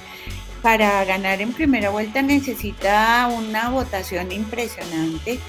para 0.61 1.03
ganar 1.05 1.41
en 1.41 1.53
primera 1.53 1.89
vuelta 1.89 2.21
necesita 2.21 3.29
una 3.33 3.69
votación 3.69 4.31
impresionante. 4.31 5.39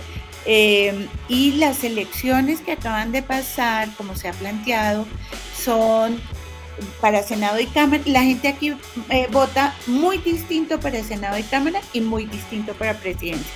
Eh, 0.44 1.08
y 1.28 1.52
las 1.52 1.84
elecciones 1.84 2.60
que 2.60 2.72
acaban 2.72 3.12
de 3.12 3.22
pasar, 3.22 3.88
como 3.96 4.16
se 4.16 4.28
ha 4.28 4.32
planteado, 4.32 5.06
son 5.56 6.20
para 7.00 7.22
Senado 7.22 7.60
y 7.60 7.66
Cámara, 7.66 8.02
la 8.06 8.22
gente 8.22 8.48
aquí 8.48 8.74
eh, 9.10 9.28
vota 9.30 9.74
muy 9.86 10.18
distinto 10.18 10.80
para 10.80 11.02
Senado 11.02 11.38
y 11.38 11.42
Cámara 11.42 11.80
y 11.92 12.00
muy 12.00 12.26
distinto 12.26 12.72
para 12.74 12.94
presidencia. 12.94 13.50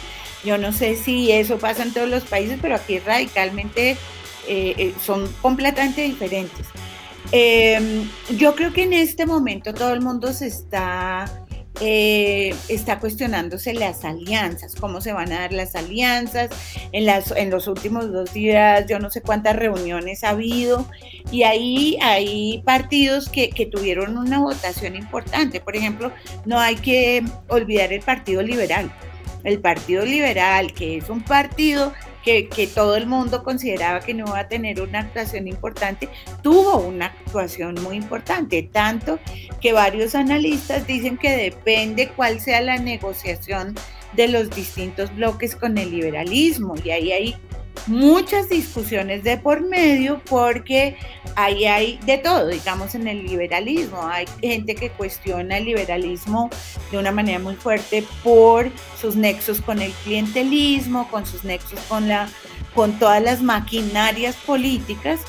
Yo 0.44 0.58
no 0.58 0.72
sé 0.72 0.96
si 0.96 1.32
eso 1.32 1.58
pasa 1.58 1.82
en 1.82 1.92
todos 1.92 2.08
los 2.08 2.24
países, 2.24 2.58
pero 2.60 2.76
aquí 2.76 2.98
radicalmente 2.98 3.90
eh, 3.90 4.74
eh, 4.78 4.94
son 5.04 5.26
completamente 5.42 6.02
diferentes. 6.02 6.66
Em, 7.32 8.08
yo 8.36 8.54
creo 8.54 8.72
que 8.72 8.84
en 8.84 8.92
este 8.92 9.26
momento 9.26 9.74
todo 9.74 9.92
el 9.92 10.00
mundo 10.00 10.32
se 10.32 10.46
está 10.46 11.45
eh, 11.80 12.54
está 12.68 12.98
cuestionándose 12.98 13.74
las 13.74 14.04
alianzas, 14.04 14.74
cómo 14.74 15.00
se 15.00 15.12
van 15.12 15.32
a 15.32 15.40
dar 15.40 15.52
las 15.52 15.74
alianzas. 15.74 16.50
En, 16.92 17.50
los 17.50 17.68
últimos 17.68 18.12
dos 18.12 18.32
días 18.32 18.86
yo 18.88 18.98
no 18.98 19.10
sé 19.10 19.20
cuántas 19.20 19.56
reuniones 19.56 20.24
ha 20.24 20.30
habido 20.30 20.86
y 21.30 21.42
ahí 21.42 21.98
hay 22.02 22.62
partidos 22.64 23.28
que 23.28 23.68
tuvieron 23.70 24.16
una 24.16 24.40
votación 24.40 24.96
importante. 24.96 25.60
Por 25.60 25.76
ejemplo, 25.76 26.12
no 26.44 26.58
hay 26.58 26.76
que 26.76 27.24
olvidar 27.48 27.92
el 27.92 28.00
Partido 28.00 28.42
Liberal. 28.42 28.90
El 29.44 29.60
Partido 29.60 30.04
Liberal, 30.04 30.72
que 30.72 30.96
es 30.96 31.08
un 31.08 31.22
partido 31.22 31.92
que, 32.26 32.68
todo 32.74 32.96
el 32.96 33.06
mundo 33.06 33.44
consideraba 33.44 34.00
que 34.00 34.12
no 34.12 34.24
iba 34.26 34.40
a 34.40 34.48
tener 34.48 34.80
una 34.80 35.00
actuación 35.00 35.46
importante, 35.46 36.08
tuvo 36.42 36.78
una 36.78 37.06
actuación 37.06 37.76
muy 37.82 37.96
importante, 37.96 38.64
tanto 38.64 39.20
que 39.60 39.72
varios 39.72 40.16
analistas 40.16 40.86
dicen 40.88 41.18
que 41.18 41.36
depende 41.36 42.08
cuál 42.08 42.40
sea 42.40 42.60
la 42.60 42.78
negociación 42.78 43.76
de 44.14 44.26
los 44.26 44.50
distintos 44.50 45.14
bloques 45.14 45.54
con 45.54 45.78
el 45.78 45.92
liberalismo 45.92 46.74
y 46.84 46.90
ahí 46.90 47.12
hay 47.12 47.36
muchas 47.86 48.48
discusiones 48.48 49.22
de 49.24 49.36
por 49.36 49.60
medio 49.60 50.20
porque 50.28 50.96
ahí 51.36 51.66
hay 51.66 51.98
de 52.04 52.18
todo, 52.18 52.48
digamos, 52.48 52.94
en 52.94 53.08
el 53.08 53.26
liberalismo. 53.26 54.06
Hay 54.06 54.26
gente 54.40 54.74
que 54.74 54.90
cuestiona 54.90 55.58
el 55.58 55.66
liberalismo 55.66 56.50
de 56.90 56.98
una 56.98 57.12
manera 57.12 57.38
muy 57.38 57.54
fuerte 57.54 58.04
por 58.22 58.70
sus 59.00 59.16
nexos 59.16 59.60
con 59.60 59.80
el 59.80 59.92
clientelismo, 60.04 61.08
con 61.10 61.26
sus 61.26 61.44
nexos 61.44 61.78
con, 61.88 62.08
la, 62.08 62.28
con 62.74 62.98
todas 62.98 63.22
las 63.22 63.42
maquinarias 63.42 64.36
políticas 64.36 65.20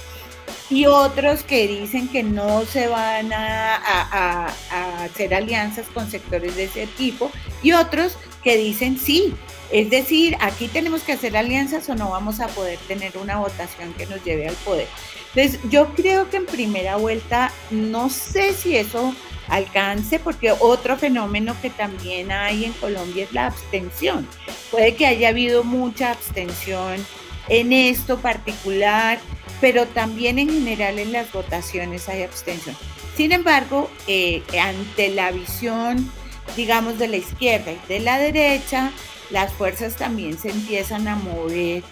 y 0.70 0.86
otros 0.86 1.44
que 1.44 1.68
dicen 1.68 2.08
que 2.10 2.24
no 2.24 2.66
se 2.66 2.88
van 2.88 3.32
a, 3.32 3.76
a, 3.76 5.04
hacer 5.04 5.34
alianzas 5.34 5.88
con 5.94 6.10
sectores 6.10 6.56
de 6.56 6.66
ese 6.66 6.88
tipo 6.88 7.32
y 7.64 7.72
otros 7.72 8.18
que 8.44 8.58
dicen 8.58 8.98
sí, 8.98 9.34
es 9.72 9.90
decir, 9.90 10.38
aquí 10.40 10.68
tenemos 10.68 11.02
que 11.04 11.14
hacer 11.14 11.36
alianzas 11.36 11.88
o 11.90 11.96
no 11.96 12.10
vamos 12.10 12.40
a 12.40 12.48
poder 12.48 12.78
tener 12.88 13.18
una 13.18 13.38
votación 13.38 13.94
que 13.94 14.06
nos 14.06 14.24
lleve 14.24 14.48
al 14.48 14.56
poder. 14.56 14.88
Entonces, 15.36 15.60
yo 15.70 15.94
creo 15.94 16.30
que 16.30 16.38
en 16.38 16.46
primera 16.46 16.96
vuelta, 16.96 17.52
no 17.70 18.10
sé 18.10 18.54
si 18.54 18.76
eso 18.76 19.14
alcance, 19.50 20.20
porque 20.20 20.52
otro 20.52 20.98
fenómeno 20.98 21.56
que 21.62 21.70
también 21.70 22.32
hay 22.32 22.66
en 22.66 22.74
Colombia 22.74 23.26
es 23.26 23.34
la 23.34 23.48
abstención. 23.48 24.28
Puede 24.72 24.96
que 24.96 25.06
haya 25.06 25.30
habido 25.30 25.64
mucha 25.64 26.12
abstención 26.12 27.06
en 27.50 27.74
esto 27.74 28.18
particular, 28.20 29.20
pero 29.62 29.86
también 29.88 30.40
en 30.40 30.50
general 30.50 31.00
en 31.00 31.12
las 31.12 31.32
votaciones 31.32 32.08
hay 32.10 32.24
abstención. 32.24 32.76
Sin 33.16 33.32
embargo, 33.32 33.90
eh, 34.08 34.44
ante 34.62 35.10
la 35.10 35.32
visión, 35.32 36.12
digamos, 36.56 37.00
de 37.00 37.08
la 37.08 37.18
izquierda 37.18 37.72
y 37.72 37.80
de 37.88 38.00
la 38.00 38.20
derecha, 38.20 38.92
las 39.30 39.52
fuerzas 39.54 39.96
también 39.96 40.38
se 40.38 40.50
empiezan 40.50 41.08
a 41.08 41.16
mover 41.16 41.84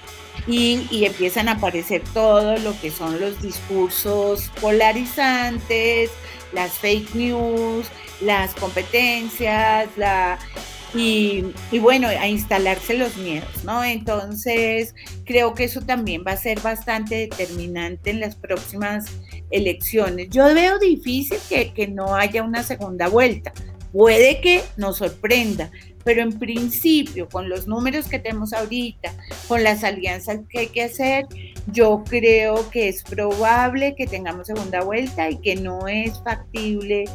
y, 0.47 1.05
empiezan 1.05 1.49
a 1.49 1.53
aparecer 1.53 2.03
todo 2.13 2.57
lo 2.57 2.79
que 2.79 2.91
son 2.91 3.19
los 3.19 3.41
discursos 3.41 4.51
polarizantes, 4.61 6.11
las 6.53 6.73
fake 6.73 7.15
news, 7.15 7.87
las 8.21 8.53
competencias, 8.53 9.89
la, 9.97 10.37
y, 10.93 11.45
y, 11.71 11.79
bueno, 11.79 12.07
a 12.07 12.27
instalarse 12.27 12.93
los 12.93 13.17
miedos, 13.17 13.63
¿no? 13.63 13.83
Entonces, 13.83 14.95
creo 15.25 15.53
que 15.53 15.65
eso 15.65 15.81
también 15.81 16.23
va 16.25 16.31
a 16.31 16.37
ser 16.37 16.61
bastante 16.61 17.15
determinante 17.15 18.11
en 18.11 18.21
las 18.21 18.35
próximas 18.35 19.05
elecciones. 19.51 20.29
Yo 20.29 20.45
veo 20.53 20.79
difícil 20.79 21.37
que, 21.49 21.73
que 21.73 21.87
no 21.87 22.15
haya 22.15 22.43
una 22.43 22.63
segunda 22.63 23.09
vuelta. 23.09 23.51
Puede 23.91 24.41
que 24.41 24.61
nos 24.77 24.97
sorprenda, 24.97 25.71
pero 26.05 26.21
en 26.21 26.37
principio, 26.37 27.27
con 27.27 27.49
los 27.49 27.67
números 27.67 28.07
que 28.07 28.19
tenemos 28.19 28.53
ahorita, 28.53 29.11
con 29.47 29.63
las 29.63 29.83
alianzas 29.83 30.39
que 30.47 30.59
hay 30.59 30.67
que 30.67 30.83
hacer, 30.83 31.25
yo 31.67 32.03
creo 32.07 32.69
que 32.69 32.87
es 32.87 33.03
probable 33.03 33.95
que 33.95 34.05
tengamos 34.05 34.45
segunda 34.45 34.81
vuelta 34.81 35.31
y 35.31 35.37
que 35.37 35.55
no 35.55 35.87
es 35.87 36.21
factible 36.23 37.05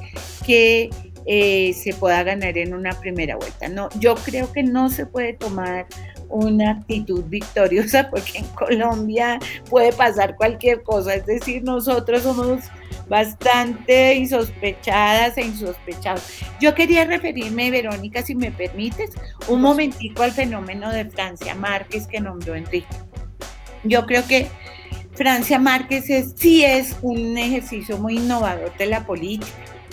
que 0.45 0.91
eh, 1.25 1.73
se 1.73 1.95
pueda 1.95 2.25
ganar 2.25 2.59
en 2.59 2.75
una 2.75 2.99
primera 2.99 3.37
vuelta. 3.37 3.69
No, 3.69 3.89
yo 4.01 4.17
creo 4.17 4.53
que 4.53 4.65
no 4.65 4.91
se 4.91 5.07
puede 5.07 5.35
tomar 5.35 5.87
una 6.31 6.73
actitud 6.73 7.25
victoriosa 7.27 8.09
porque 8.11 8.39
en 8.39 8.45
Colombia 8.47 9.39
puede 9.69 9.93
pasar 9.93 10.37
cualquier 10.37 10.83
cosa. 10.83 11.15
Es 11.15 11.27
decir, 11.27 11.63
nosotros 11.63 12.23
somos 12.23 12.65
bastante 13.09 14.15
insospechadas 14.15 15.37
e 15.37 15.43
insospechados. 15.43 16.23
Yo 16.61 16.75
quería 16.75 17.05
referirme, 17.05 17.71
Verónica, 17.71 18.23
si 18.23 18.35
me 18.35 18.53
permites, 18.53 19.11
un 19.49 19.61
momentico 19.61 20.23
al 20.23 20.33
fenómeno 20.33 20.91
de 20.91 21.05
Francia 21.07 21.55
Márquez 21.55 22.07
que 22.07 22.21
nombró 22.21 22.55
Enrique. 22.55 22.87
Yo 23.83 24.07
creo 24.07 24.27
que 24.27 24.49
Francia 25.13 25.59
Márquez 25.59 26.09
es, 26.09 26.35
sí 26.37 26.65
es 26.65 26.97
un 27.03 27.37
ejercicio 27.37 27.99
muy 27.99 28.19
innovador 28.19 28.77
de 28.79 28.87
la 28.87 29.05
política 29.05 29.49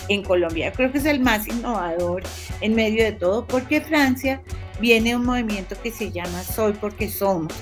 en 0.08 0.22
Colombia. 0.22 0.72
Creo 0.72 0.92
que 0.92 0.98
es 0.98 1.04
el 1.04 1.20
más 1.20 1.46
innovador 1.48 2.22
en 2.60 2.74
medio 2.74 3.04
de 3.04 3.12
todo 3.12 3.46
porque 3.46 3.80
Francia 3.80 4.40
viene 4.80 5.16
un 5.16 5.24
movimiento 5.24 5.76
que 5.82 5.90
se 5.90 6.10
llama 6.10 6.42
Soy 6.42 6.72
porque 6.72 7.08
somos. 7.08 7.52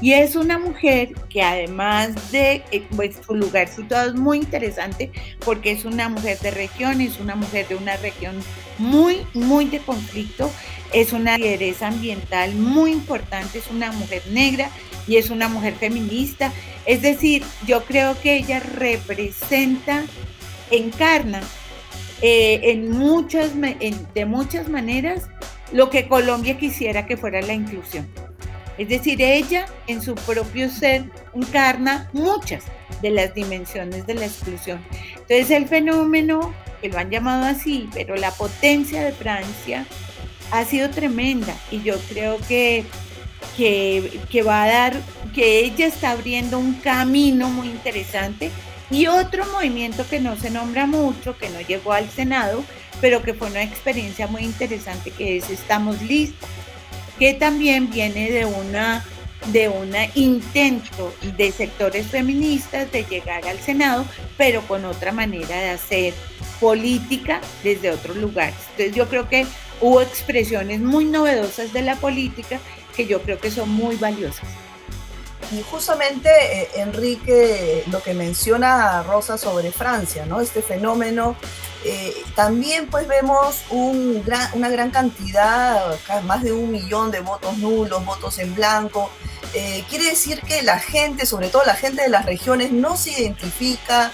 Y 0.00 0.14
es 0.14 0.34
una 0.34 0.58
mujer 0.58 1.12
que 1.28 1.42
además 1.42 2.32
de 2.32 2.62
eh, 2.70 2.86
pues, 2.96 3.18
su 3.24 3.34
lugar 3.34 3.68
situado 3.68 4.08
es 4.08 4.14
muy 4.14 4.38
interesante 4.38 5.10
porque 5.44 5.72
es 5.72 5.84
una 5.84 6.08
mujer 6.08 6.38
de 6.38 6.50
región, 6.50 7.00
es 7.00 7.20
una 7.20 7.34
mujer 7.34 7.68
de 7.68 7.74
una 7.74 7.96
región 7.96 8.36
muy, 8.78 9.26
muy 9.34 9.66
de 9.66 9.78
conflicto, 9.80 10.50
es 10.94 11.12
una 11.12 11.36
lideresa 11.36 11.88
ambiental 11.88 12.54
muy 12.54 12.92
importante, 12.92 13.58
es 13.58 13.70
una 13.70 13.92
mujer 13.92 14.22
negra 14.30 14.70
y 15.06 15.16
es 15.16 15.28
una 15.28 15.48
mujer 15.48 15.74
feminista. 15.74 16.50
Es 16.86 17.02
decir, 17.02 17.42
yo 17.66 17.84
creo 17.84 18.18
que 18.20 18.36
ella 18.36 18.60
representa, 18.60 20.04
encarna 20.70 21.42
eh, 22.22 22.60
en 22.64 22.90
muchas, 22.90 23.52
de 24.14 24.24
muchas 24.26 24.68
maneras 24.68 25.28
lo 25.72 25.88
que 25.90 26.08
Colombia 26.08 26.58
quisiera 26.58 27.06
que 27.06 27.16
fuera 27.16 27.40
la 27.42 27.54
inclusión. 27.54 28.08
Es 28.78 28.88
decir, 28.88 29.20
ella 29.20 29.66
en 29.86 30.00
su 30.00 30.14
propio 30.14 30.70
ser 30.70 31.04
encarna 31.34 32.08
muchas 32.12 32.64
de 33.02 33.10
las 33.10 33.34
dimensiones 33.34 34.06
de 34.06 34.14
la 34.14 34.26
exclusión. 34.26 34.80
Entonces 35.12 35.50
el 35.50 35.66
fenómeno, 35.66 36.54
que 36.80 36.88
lo 36.88 36.98
han 36.98 37.10
llamado 37.10 37.44
así, 37.44 37.88
pero 37.92 38.16
la 38.16 38.30
potencia 38.30 39.02
de 39.02 39.12
Francia 39.12 39.86
ha 40.50 40.64
sido 40.64 40.90
tremenda 40.90 41.54
y 41.70 41.82
yo 41.82 41.96
creo 42.08 42.38
que, 42.48 42.84
que, 43.56 44.20
que 44.30 44.42
va 44.42 44.64
a 44.64 44.68
dar, 44.68 45.00
que 45.34 45.60
ella 45.60 45.86
está 45.86 46.12
abriendo 46.12 46.58
un 46.58 46.74
camino 46.74 47.48
muy 47.50 47.68
interesante 47.68 48.50
y 48.90 49.06
otro 49.06 49.46
movimiento 49.46 50.06
que 50.08 50.20
no 50.20 50.36
se 50.36 50.50
nombra 50.50 50.86
mucho, 50.86 51.36
que 51.38 51.48
no 51.48 51.60
llegó 51.60 51.92
al 51.92 52.10
Senado, 52.10 52.64
pero 53.00 53.22
que 53.22 53.34
fue 53.34 53.48
una 53.48 53.62
experiencia 53.62 54.26
muy 54.26 54.42
interesante, 54.42 55.10
que 55.10 55.36
es 55.36 55.48
Estamos 55.50 56.02
Listos, 56.02 56.48
que 57.18 57.34
también 57.34 57.90
viene 57.90 58.30
de 58.30 58.44
una 58.44 59.04
de 59.46 59.70
un 59.70 59.92
intento 60.16 61.14
de 61.36 61.50
sectores 61.50 62.06
feministas 62.06 62.92
de 62.92 63.04
llegar 63.04 63.46
al 63.48 63.58
Senado, 63.58 64.04
pero 64.36 64.60
con 64.62 64.84
otra 64.84 65.12
manera 65.12 65.58
de 65.58 65.70
hacer 65.70 66.14
política 66.60 67.40
desde 67.64 67.90
otros 67.90 68.16
lugares. 68.18 68.54
Entonces 68.72 68.94
yo 68.94 69.08
creo 69.08 69.30
que 69.30 69.46
hubo 69.80 70.02
expresiones 70.02 70.80
muy 70.80 71.06
novedosas 71.06 71.72
de 71.72 71.82
la 71.82 71.96
política 71.96 72.60
que 72.94 73.06
yo 73.06 73.22
creo 73.22 73.38
que 73.38 73.50
son 73.50 73.70
muy 73.70 73.96
valiosas. 73.96 74.46
Y 75.52 75.62
justamente, 75.62 76.30
eh, 76.30 76.70
Enrique, 76.76 77.82
lo 77.90 78.00
que 78.02 78.14
menciona 78.14 79.02
Rosa 79.02 79.36
sobre 79.36 79.72
Francia, 79.72 80.24
¿no? 80.24 80.40
Este 80.40 80.62
fenómeno, 80.62 81.34
eh, 81.84 82.14
también 82.36 82.86
pues 82.88 83.08
vemos 83.08 83.62
un 83.70 84.22
una 84.52 84.68
gran 84.68 84.90
cantidad, 84.90 85.98
más 86.24 86.44
de 86.44 86.52
un 86.52 86.70
millón 86.70 87.10
de 87.10 87.20
votos 87.20 87.58
nulos, 87.58 88.04
votos 88.04 88.38
en 88.38 88.54
blanco. 88.54 89.10
Eh, 89.52 89.84
quiere 89.88 90.04
decir 90.04 90.40
que 90.42 90.62
la 90.62 90.78
gente, 90.78 91.26
sobre 91.26 91.48
todo 91.48 91.64
la 91.64 91.74
gente 91.74 92.02
de 92.02 92.08
las 92.08 92.26
regiones, 92.26 92.70
no 92.70 92.96
se 92.96 93.10
identifica, 93.10 94.12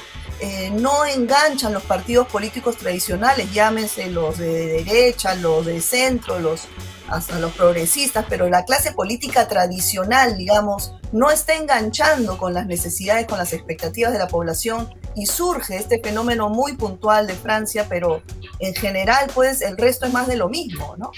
no 0.72 1.06
enganchan 1.06 1.72
los 1.72 1.82
partidos 1.82 2.28
políticos 2.28 2.76
tradicionales, 2.76 3.50
llámense 3.52 4.10
los 4.10 4.36
de 4.36 4.84
derecha, 4.84 5.34
los 5.34 5.64
de 5.64 5.80
centro, 5.80 6.38
los 6.38 6.68
hasta 7.08 7.38
los 7.38 7.52
progresistas, 7.52 8.26
pero 8.28 8.48
la 8.48 8.64
clase 8.64 8.92
política 8.92 9.48
tradicional, 9.48 10.36
digamos, 10.36 10.94
no 11.12 11.30
está 11.30 11.54
enganchando 11.54 12.36
con 12.36 12.52
las 12.52 12.66
necesidades, 12.66 13.26
con 13.26 13.38
las 13.38 13.52
expectativas 13.52 14.12
de 14.12 14.18
la 14.18 14.28
población 14.28 14.88
y 15.14 15.26
surge 15.26 15.76
este 15.76 16.00
fenómeno 16.00 16.48
muy 16.48 16.74
puntual 16.74 17.26
de 17.26 17.34
Francia, 17.34 17.86
pero 17.88 18.22
en 18.58 18.74
general, 18.74 19.30
pues 19.34 19.62
el 19.62 19.76
resto 19.76 20.06
es 20.06 20.12
más 20.12 20.26
de 20.26 20.36
lo 20.36 20.48
mismo, 20.48 20.94
¿no? 20.98 21.10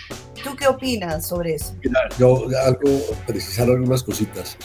¿Tú 0.42 0.54
qué 0.56 0.66
opinas 0.68 1.26
sobre 1.26 1.54
eso? 1.54 1.74
yo 2.18 2.46
algo, 2.64 3.00
precisar 3.26 3.68
algunas 3.68 4.02
cositas 4.02 4.56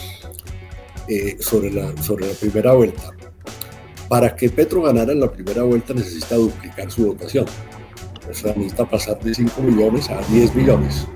eh, 1.08 1.36
sobre, 1.40 1.70
la, 1.70 1.94
sobre 2.02 2.26
la 2.26 2.34
primera 2.34 2.72
vuelta. 2.72 3.10
Para 4.08 4.36
que 4.36 4.50
Petro 4.50 4.82
ganara 4.82 5.12
en 5.12 5.20
la 5.20 5.32
primera 5.32 5.62
vuelta 5.62 5.94
necesita 5.94 6.36
duplicar 6.36 6.90
su 6.90 7.06
votación. 7.06 7.46
Necesita 8.28 8.88
pasar 8.88 9.18
de 9.20 9.34
5 9.34 9.62
millones 9.62 10.10
a 10.10 10.20
10 10.32 10.54
millones. 10.54 11.06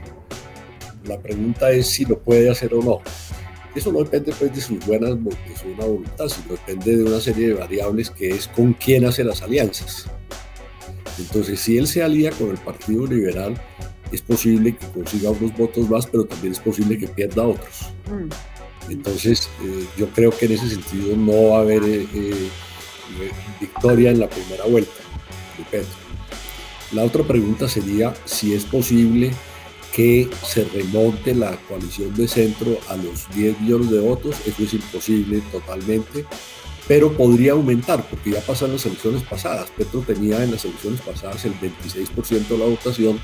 La 1.05 1.19
pregunta 1.19 1.71
es 1.71 1.87
si 1.87 2.05
lo 2.05 2.19
puede 2.19 2.51
hacer 2.51 2.75
o 2.75 2.83
no. 2.83 3.01
Eso 3.75 3.93
no 3.93 4.01
depende 4.01 4.33
pues, 4.39 4.55
de 4.55 4.61
sus 4.61 4.85
buenas 4.87 5.11
de 5.23 5.57
su 5.57 5.67
buena 5.69 5.85
voluntad, 5.85 6.29
sino 6.29 6.55
depende 6.55 6.97
de 6.97 7.05
una 7.05 7.21
serie 7.21 7.49
de 7.49 7.55
variables 7.55 8.11
que 8.11 8.31
es 8.31 8.49
con 8.49 8.73
quién 8.75 9.05
hace 9.05 9.25
las 9.25 9.43
alianzas. 9.43 10.07
Entonces, 11.19 11.61
si 11.61 11.79
él 11.79 11.87
se 11.87 12.03
alía 12.03 12.31
con 12.33 12.51
el 12.51 12.59
Partido 12.59 13.07
Liberal, 13.07 13.61
es 14.13 14.23
posible 14.23 14.77
que 14.77 14.87
consiga 14.89 15.31
unos 15.31 15.57
votos 15.57 15.89
más, 15.89 16.07
pero 16.07 16.25
también 16.25 16.53
es 16.53 16.61
posible 16.61 16.99
que 16.99 17.09
pierda 17.09 17.47
otros. 17.47 17.93
Mm. 18.07 18.91
Entonces, 18.91 19.49
eh, 19.63 19.87
yo 19.97 20.09
creo 20.11 20.31
que 20.31 20.47
en 20.47 20.53
ese 20.53 20.69
sentido 20.69 21.17
no 21.17 21.51
va 21.51 21.59
a 21.59 21.61
haber 21.61 21.83
eh, 21.83 22.07
eh, 22.15 22.51
victoria 23.61 24.11
en 24.11 24.21
la 24.21 24.29
primera 24.29 24.65
vuelta 24.65 24.93
de 25.59 25.65
Petro. 25.65 26.08
La 26.93 27.05
otra 27.05 27.23
pregunta 27.23 27.69
sería 27.69 28.15
si 28.25 28.55
es 28.55 28.65
posible 28.65 29.33
que 29.93 30.29
se 30.47 30.65
remonte 30.65 31.35
la 31.35 31.57
coalición 31.69 32.15
de 32.15 32.29
centro 32.29 32.79
a 32.89 32.97
los 32.97 33.29
10 33.35 33.61
millones 33.61 33.91
de 33.91 34.01
votos. 34.01 34.37
Eso 34.47 34.63
es 34.63 34.75
imposible 34.75 35.43
totalmente, 35.53 36.25
pero 36.87 37.13
podría 37.13 37.53
aumentar 37.53 38.09
porque 38.09 38.31
ya 38.31 38.41
pasan 38.41 38.73
las 38.73 38.87
elecciones 38.87 39.23
pasadas. 39.23 39.71
Petro 39.77 40.01
tenía 40.01 40.43
en 40.43 40.53
las 40.53 40.65
elecciones 40.65 41.01
pasadas 41.01 41.45
el 41.45 41.55
26% 41.55 42.49
de 42.49 42.59
la 42.59 42.65
votación 42.67 43.21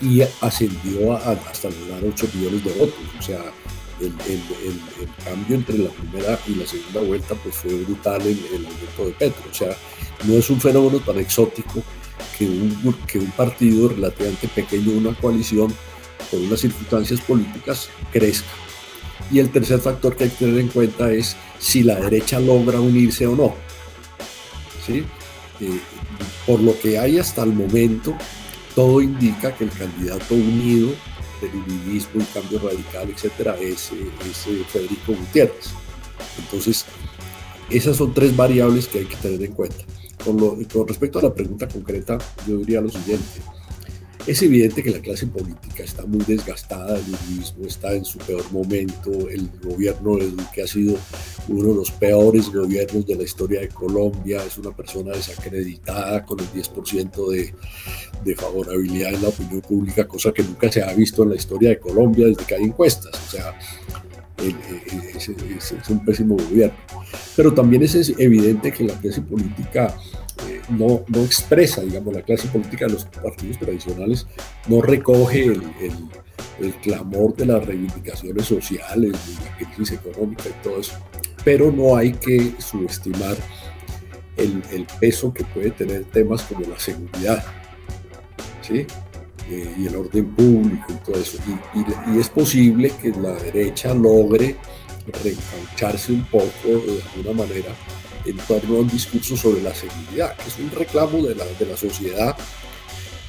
y 0.00 0.20
ascendió 0.40 1.14
hasta 1.14 1.70
lograr 1.70 2.02
8 2.06 2.28
millones 2.34 2.64
de 2.64 2.72
votos. 2.72 3.00
O 3.18 3.22
sea, 3.22 3.40
el, 4.00 4.12
cambio 5.24 5.56
entre 5.56 5.78
la 5.78 5.90
primera 5.90 6.38
y 6.46 6.54
la 6.56 6.66
segunda 6.66 7.00
vuelta 7.00 7.34
pues 7.36 7.54
fue 7.54 7.74
brutal 7.74 8.20
en 8.22 8.38
el 8.52 8.66
aumento 8.66 9.06
de 9.06 9.12
Petro. 9.12 9.44
O 9.50 9.54
sea, 9.54 9.76
no 10.24 10.34
es 10.34 10.50
un 10.50 10.60
fenómeno 10.60 10.98
tan 11.00 11.18
exótico 11.18 11.82
que 12.38 12.46
un, 12.46 12.94
partido 13.36 13.88
relativamente 13.88 14.48
pequeño, 14.48 14.92
una 14.92 15.14
coalición, 15.14 15.72
por 16.30 16.40
unas 16.40 16.60
circunstancias 16.60 17.20
políticas, 17.20 17.88
crezca. 18.12 18.48
Y 19.30 19.38
el 19.38 19.50
tercer 19.50 19.80
factor 19.80 20.16
que 20.16 20.24
hay 20.24 20.30
que 20.30 20.44
tener 20.44 20.60
en 20.60 20.68
cuenta 20.68 21.10
es 21.12 21.36
si 21.58 21.82
la 21.82 21.96
derecha 21.96 22.38
logra 22.38 22.80
unirse 22.80 23.26
o 23.26 23.34
no. 23.34 23.54
¿Sí? 24.84 25.04
Eh, 25.60 25.80
por 26.46 26.60
lo 26.60 26.78
que 26.78 26.98
hay 26.98 27.18
hasta 27.18 27.42
el 27.42 27.52
momento, 27.52 28.14
todo 28.74 29.00
indica 29.00 29.54
que 29.54 29.64
el 29.64 29.70
candidato 29.70 30.34
unido 30.34 30.90
del 31.40 31.50
unionismo 31.54 32.22
y 32.22 32.24
cambio 32.24 32.60
radical, 32.60 33.10
etcétera, 33.10 33.56
es, 33.60 33.90
es 34.30 34.46
eh, 34.46 34.64
Federico 34.70 35.12
Gutiérrez. 35.12 35.70
Entonces, 36.38 36.84
esas 37.70 37.96
son 37.96 38.14
tres 38.14 38.36
variables 38.36 38.86
que 38.86 39.00
hay 39.00 39.06
que 39.06 39.16
tener 39.16 39.42
en 39.42 39.52
cuenta. 39.52 39.84
Con, 40.26 40.88
respecto 40.88 41.20
a 41.20 41.22
la 41.22 41.32
pregunta 41.32 41.68
concreta, 41.68 42.18
yo 42.48 42.56
diría 42.58 42.80
lo 42.80 42.88
siguiente. 42.88 43.24
Es 44.26 44.42
evidente 44.42 44.82
que 44.82 44.90
la 44.90 44.98
clase 44.98 45.28
política 45.28 45.84
está 45.84 46.04
muy 46.04 46.24
desgastada, 46.24 46.98
el 46.98 47.04
uribismo 47.14 47.64
está 47.64 47.94
en 47.94 48.04
su 48.04 48.18
peor 48.18 48.42
momento, 48.50 49.12
el 49.28 49.48
gobierno 49.62 50.16
de 50.16 50.32
Duque 50.32 50.64
ha 50.64 50.66
sido 50.66 50.96
uno 51.46 51.68
de 51.68 51.74
los 51.76 51.92
peores 51.92 52.50
gobiernos 52.50 53.06
de 53.06 53.14
la 53.14 53.22
historia 53.22 53.60
de 53.60 53.68
Colombia, 53.68 54.42
es 54.44 54.58
una 54.58 54.74
persona 54.74 55.12
desacreditada 55.12 56.24
con 56.24 56.40
el 56.40 56.46
10% 56.50 57.30
de, 57.30 57.54
de 58.24 58.34
favorabilidad 58.34 59.14
en 59.14 59.22
la 59.22 59.28
opinión 59.28 59.60
pública, 59.60 60.08
cosa 60.08 60.32
que 60.32 60.42
nunca 60.42 60.72
se 60.72 60.82
ha 60.82 60.92
visto 60.92 61.22
en 61.22 61.28
la 61.28 61.36
historia 61.36 61.68
de 61.68 61.78
Colombia 61.78 62.26
desde 62.26 62.44
que 62.44 62.56
hay 62.56 62.64
encuestas. 62.64 63.12
O 63.28 63.30
sea, 63.30 63.56
es, 64.48 65.88
un 65.88 66.04
pésimo 66.04 66.36
gobierno. 66.36 66.76
Pero 67.34 67.52
también 67.52 67.82
es 67.82 67.94
evidente 68.18 68.72
que 68.72 68.84
la 68.84 68.94
clase 68.94 69.22
política 69.22 69.94
eh, 70.48 70.60
no, 70.68 71.04
no, 71.08 71.24
expresa, 71.24 71.82
digamos, 71.82 72.14
la 72.14 72.22
clase 72.22 72.48
política 72.48 72.86
de 72.86 72.92
los 72.92 73.04
partidos 73.04 73.58
tradicionales 73.58 74.26
no 74.68 74.82
recoge 74.82 75.44
el, 75.44 75.62
el, 76.60 76.74
clamor 76.82 77.34
de 77.36 77.46
las 77.46 77.64
reivindicaciones 77.64 78.46
sociales, 78.46 79.12
de 79.12 79.44
la 79.44 79.74
crisis 79.74 79.98
económica 79.98 80.44
y 80.48 80.62
todo 80.62 80.80
eso. 80.80 80.94
Pero 81.44 81.70
no 81.70 81.96
hay 81.96 82.12
que 82.12 82.54
subestimar 82.58 83.36
el, 84.36 84.62
el 84.72 84.86
peso 85.00 85.32
que 85.32 85.44
puede 85.44 85.70
tener 85.70 86.04
temas 86.04 86.42
como 86.42 86.60
la 86.66 86.78
seguridad. 86.78 87.44
¿sí? 88.62 88.86
Eh, 89.48 89.74
y 89.78 89.86
el 89.86 89.94
orden 89.94 90.26
público 90.34 90.86
y 90.88 91.04
todo 91.04 91.20
eso. 91.20 91.38
Y, 91.74 92.18
es 92.18 92.28
posible 92.28 92.90
que 93.00 93.10
la 93.10 93.32
derecha 93.34 93.94
logre 93.94 94.56
reencaucharse 95.22 96.12
un 96.12 96.24
poco 96.24 96.50
de 96.64 97.00
alguna 97.14 97.44
manera 97.44 97.72
en 98.24 98.36
torno 98.38 98.76
a 98.76 98.80
un 98.80 98.88
discurso 98.88 99.36
sobre 99.36 99.62
la 99.62 99.72
seguridad, 99.72 100.36
que 100.36 100.48
es 100.48 100.58
un 100.58 100.70
reclamo 100.72 101.22
de 101.22 101.36
la, 101.36 101.44
de 101.44 101.64
la 101.64 101.76
sociedad, 101.76 102.36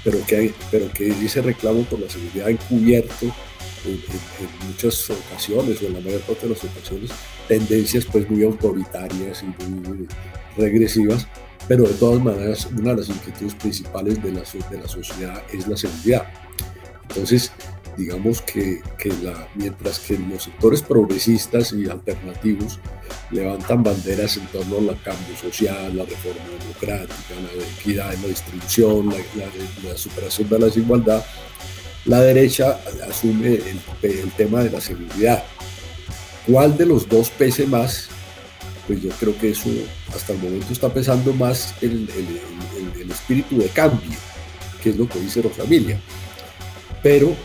pero 0.03 0.25
que, 0.25 0.35
hay, 0.35 0.55
pero 0.71 0.91
que 0.91 1.09
ese 1.09 1.43
reclamo 1.43 1.83
por 1.83 1.99
la 1.99 2.09
seguridad 2.09 2.49
encubierto 2.49 3.27
en, 3.85 4.67
muchas 4.67 5.07
ocasiones, 5.11 5.79
o 5.83 5.85
en 5.85 5.93
la 5.93 5.99
mayor 5.99 6.21
parte 6.21 6.47
de 6.47 6.53
las 6.55 6.63
ocasiones, 6.63 7.11
tendencias 7.47 8.05
pues 8.05 8.27
muy 8.27 8.43
autoritarias 8.43 9.43
y 9.43 9.63
muy 9.63 10.07
regresivas 10.57 11.27
pero 11.67 11.83
de 11.83 11.93
todas 11.95 12.23
maneras 12.23 12.67
una 12.77 12.91
de 12.91 12.97
las 12.97 13.09
inquietudes 13.09 13.55
principales 13.55 14.21
de 14.23 14.31
la, 14.31 14.41
de 14.69 14.77
la 14.79 14.87
sociedad 14.87 15.43
es 15.51 15.67
la 15.67 15.77
seguridad. 15.77 16.27
Entonces, 17.09 17.51
digamos 17.97 18.41
que, 18.41 18.81
que 18.97 19.09
la, 19.23 19.47
mientras 19.55 19.99
que 19.99 20.17
los 20.17 20.43
sectores 20.43 20.81
progresistas 20.81 21.73
y 21.73 21.89
alternativos 21.89 22.79
levantan 23.31 23.83
banderas 23.83 24.37
en 24.37 24.45
torno 24.47 24.77
al 24.77 25.01
cambio 25.01 25.35
social, 25.35 25.97
la 25.97 26.05
reforma 26.05 26.43
democrática, 26.59 27.33
la 27.41 27.79
equidad 27.79 28.13
en 28.13 28.21
la 28.21 28.27
distribución, 28.27 29.09
la, 29.09 29.89
la, 29.89 29.97
superación 29.97 30.49
de 30.49 30.59
la 30.59 30.65
desigualdad, 30.67 31.25
la 32.05 32.21
derecha 32.21 32.79
asume 33.09 33.55
el, 33.55 33.81
el 34.03 34.31
tema 34.31 34.63
de 34.63 34.69
la 34.69 34.79
seguridad. 34.79 35.43
¿Cuál 36.45 36.77
de 36.77 36.85
los 36.85 37.09
dos 37.09 37.29
pese 37.31 37.65
más? 37.65 38.09
Pues 38.87 39.01
yo 39.01 39.09
creo 39.19 39.37
que 39.37 39.51
eso 39.51 39.69
hasta 40.15 40.33
el 40.33 40.39
momento 40.39 40.71
está 40.71 40.91
pesando 40.91 41.33
más 41.33 41.75
el, 41.81 42.09
el, 42.95 43.11
espíritu 43.11 43.57
de 43.57 43.67
cambio, 43.69 44.17
que 44.81 44.89
es 44.91 44.97
lo 44.97 45.07
que 45.07 45.19
dice 45.19 45.41
Rosamilia. 45.41 45.99
Pero 47.03 47.35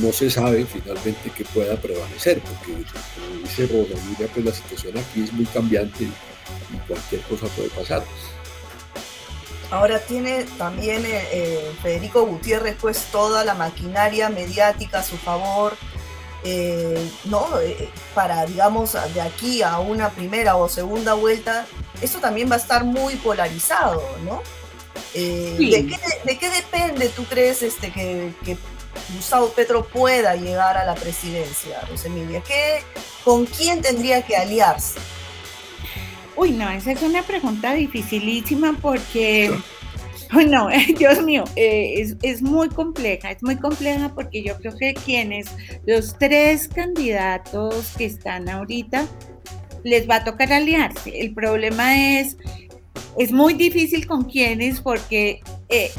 no, 0.00 0.12
se 0.12 0.30
sabe 0.30 0.66
finalmente 0.66 1.30
qué 1.36 1.44
pueda 1.44 1.76
prevalecer, 1.76 2.40
porque 2.40 2.72
como 2.72 3.42
dice 3.42 3.66
Rosa 3.66 4.30
pues 4.32 4.44
la 4.44 4.52
situación 4.52 4.98
aquí 4.98 5.22
es 5.22 5.32
muy 5.32 5.46
cambiante 5.46 6.04
y 6.04 6.76
cualquier 6.88 7.20
cosa 7.22 7.46
puede 7.48 7.68
pasar. 7.70 8.02
Ahora 9.70 9.98
tiene 10.00 10.44
también 10.58 11.04
eh, 11.06 11.28
eh, 11.32 11.72
Federico 11.82 12.26
Gutiérrez 12.26 12.76
pues 12.78 13.06
toda 13.10 13.42
la 13.44 13.54
maquinaria 13.54 14.28
mediática 14.28 14.98
a 14.98 15.02
su 15.02 15.16
favor, 15.16 15.76
eh, 16.44 17.10
¿no? 17.24 17.46
para, 18.14 18.44
digamos, 18.46 18.96
de 19.14 19.20
aquí 19.20 19.62
a 19.62 19.78
una 19.78 20.10
primera 20.10 20.56
o 20.56 20.68
segunda 20.68 21.14
vuelta, 21.14 21.66
eso 22.00 22.18
también 22.18 22.50
va 22.50 22.56
a 22.56 22.58
estar 22.58 22.84
muy 22.84 23.16
polarizado, 23.16 24.02
¿no? 24.24 24.42
¿de, 25.14 26.38
qué, 26.40 26.50
depende, 26.50 27.08
tú 27.10 27.24
crees, 27.24 27.62
este, 27.62 27.90
que, 27.92 28.32
Gustavo 29.14 29.48
Petro 29.48 29.86
pueda 29.86 30.36
llegar 30.36 30.76
a 30.76 30.84
la 30.84 30.94
presidencia, 30.94 31.80
Rosemilia? 31.90 32.42
¿Qué, 32.42 32.82
¿Con 33.24 33.46
quién 33.46 33.80
tendría 33.80 34.22
que 34.22 34.36
aliarse? 34.36 34.98
Uy, 36.36 36.52
no, 36.52 36.70
esa 36.70 36.92
es 36.92 37.02
una 37.02 37.22
pregunta 37.22 37.72
dificilísima 37.72 38.76
porque, 38.80 39.50
bueno, 40.32 40.68
Dios 40.98 41.22
mío, 41.22 41.44
eh, 41.56 42.14
es, 42.22 42.42
muy 42.42 42.68
compleja, 42.68 43.30
es 43.30 43.42
muy 43.42 43.56
compleja 43.56 44.12
porque 44.14 44.42
yo 44.42 44.56
creo 44.56 44.76
que 44.76 44.94
quienes, 44.94 45.46
los 45.86 46.16
tres 46.18 46.68
candidatos 46.68 47.92
que 47.96 48.06
están 48.06 48.48
ahorita, 48.48 49.06
les 49.84 50.08
va 50.08 50.16
a 50.16 50.24
tocar 50.24 50.52
aliarse. 50.52 51.20
El 51.20 51.34
problema 51.34 52.18
es, 52.18 52.36
es 53.18 53.32
muy 53.32 53.54
difícil 53.54 54.06
con 54.06 54.24
quienes 54.24 54.80
porque 54.80 55.40
eh, 55.68 55.90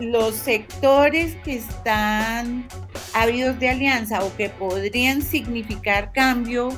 los 0.00 0.34
sectores 0.34 1.36
que 1.44 1.56
están 1.56 2.66
ávidos 3.14 3.58
de 3.60 3.68
alianza 3.68 4.24
o 4.24 4.36
que 4.36 4.48
podrían 4.48 5.22
significar 5.22 6.12
cambio 6.12 6.70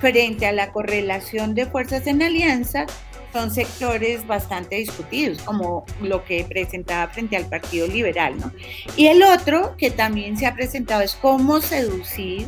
frente 0.00 0.46
a 0.46 0.52
la 0.52 0.72
correlación 0.72 1.54
de 1.54 1.66
fuerzas 1.66 2.06
en 2.06 2.22
alianza, 2.22 2.86
son 3.34 3.50
sectores 3.50 4.24
bastante 4.28 4.76
discutidos, 4.76 5.42
como 5.42 5.84
lo 6.00 6.24
que 6.24 6.44
presentaba 6.44 7.12
frente 7.12 7.36
al 7.36 7.46
Partido 7.46 7.88
Liberal, 7.88 8.38
¿no? 8.38 8.52
Y 8.96 9.08
el 9.08 9.24
otro 9.24 9.74
que 9.76 9.90
también 9.90 10.38
se 10.38 10.46
ha 10.46 10.54
presentado 10.54 11.02
es 11.02 11.16
cómo 11.16 11.60
seducir 11.60 12.46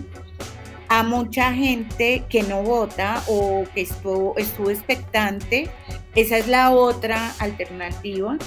a 0.88 1.02
mucha 1.02 1.52
gente 1.52 2.22
que 2.28 2.44
no 2.44 2.62
vota 2.62 3.20
o 3.26 3.64
que 3.74 3.80
estuvo, 3.80 4.38
estuvo 4.38 4.70
expectante. 4.70 5.68
Esa 6.14 6.38
es 6.38 6.46
la 6.46 6.70
otra 6.70 7.34
alternativa. 7.40 8.38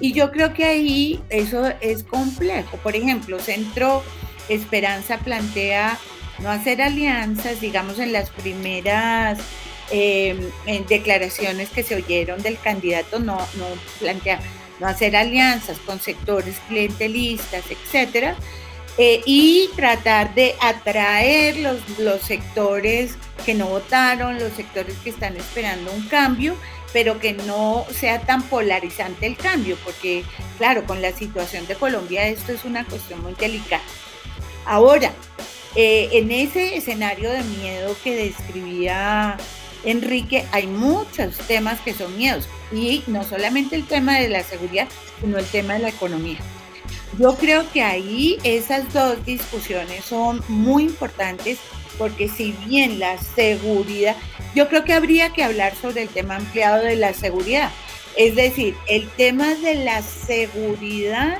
Y 0.00 0.14
yo 0.14 0.32
creo 0.32 0.54
que 0.54 0.64
ahí 0.64 1.22
eso 1.28 1.70
es 1.82 2.02
complejo. 2.02 2.78
Por 2.78 2.96
ejemplo, 2.96 3.38
Centro 3.38 4.02
Esperanza 4.48 5.18
plantea 5.18 5.98
no 6.38 6.48
hacer 6.50 6.80
alianzas, 6.80 7.60
digamos, 7.60 7.98
en 7.98 8.12
las 8.12 8.30
primeras 8.30 9.38
em, 9.90 10.50
declaraciones 10.88 11.70
que 11.70 11.82
se 11.82 11.94
oyeron 11.94 12.42
del 12.42 12.58
candidato, 12.58 13.18
no, 13.18 13.38
no 13.56 13.66
plantea 13.98 14.40
no 14.80 14.88
hacer 14.88 15.14
alianzas 15.14 15.78
con 15.78 16.00
sectores 16.00 16.56
clientelistas, 16.68 17.64
etcétera, 17.70 18.36
eh, 18.98 19.22
y 19.24 19.70
tratar 19.76 20.34
de 20.34 20.54
atraer 20.60 21.56
los, 21.58 21.98
los 21.98 22.22
sectores 22.22 23.16
que 23.44 23.54
no 23.54 23.66
votaron, 23.66 24.38
los 24.38 24.52
sectores 24.52 24.96
que 25.02 25.10
están 25.10 25.36
esperando 25.36 25.92
un 25.92 26.06
cambio, 26.08 26.56
pero 26.92 27.18
que 27.18 27.32
no 27.32 27.84
sea 27.92 28.20
tan 28.20 28.42
polarizante 28.44 29.26
el 29.26 29.36
cambio, 29.36 29.76
porque 29.84 30.24
claro, 30.58 30.84
con 30.84 31.02
la 31.02 31.12
situación 31.12 31.66
de 31.66 31.74
Colombia 31.74 32.28
esto 32.28 32.52
es 32.52 32.64
una 32.64 32.84
cuestión 32.84 33.20
muy 33.20 33.34
delicada. 33.34 33.82
Ahora, 34.64 35.12
eh, 35.74 36.08
en 36.12 36.30
ese 36.30 36.76
escenario 36.76 37.30
de 37.30 37.42
miedo 37.42 37.96
que 38.04 38.14
describía 38.14 39.36
Enrique, 39.84 40.44
hay 40.52 40.66
muchos 40.66 41.36
temas 41.46 41.80
que 41.80 41.94
son 41.94 42.16
miedos, 42.16 42.48
y 42.72 43.02
no 43.06 43.24
solamente 43.24 43.76
el 43.76 43.86
tema 43.86 44.18
de 44.18 44.28
la 44.28 44.42
seguridad, 44.42 44.88
sino 45.20 45.38
el 45.38 45.46
tema 45.46 45.74
de 45.74 45.80
la 45.80 45.88
economía. 45.90 46.38
Yo 47.18 47.36
creo 47.36 47.70
que 47.72 47.82
ahí 47.82 48.38
esas 48.42 48.92
dos 48.92 49.24
discusiones 49.24 50.04
son 50.04 50.42
muy 50.48 50.84
importantes 50.84 51.58
porque 51.96 52.28
si 52.28 52.52
bien 52.66 52.98
la 52.98 53.18
seguridad, 53.18 54.16
yo 54.54 54.68
creo 54.68 54.84
que 54.84 54.92
habría 54.92 55.30
que 55.30 55.44
hablar 55.44 55.74
sobre 55.76 56.02
el 56.02 56.08
tema 56.08 56.36
ampliado 56.36 56.82
de 56.82 56.96
la 56.96 57.12
seguridad. 57.12 57.70
Es 58.16 58.34
decir, 58.34 58.74
el 58.88 59.08
tema 59.10 59.54
de 59.54 59.76
la 59.76 60.02
seguridad 60.02 61.38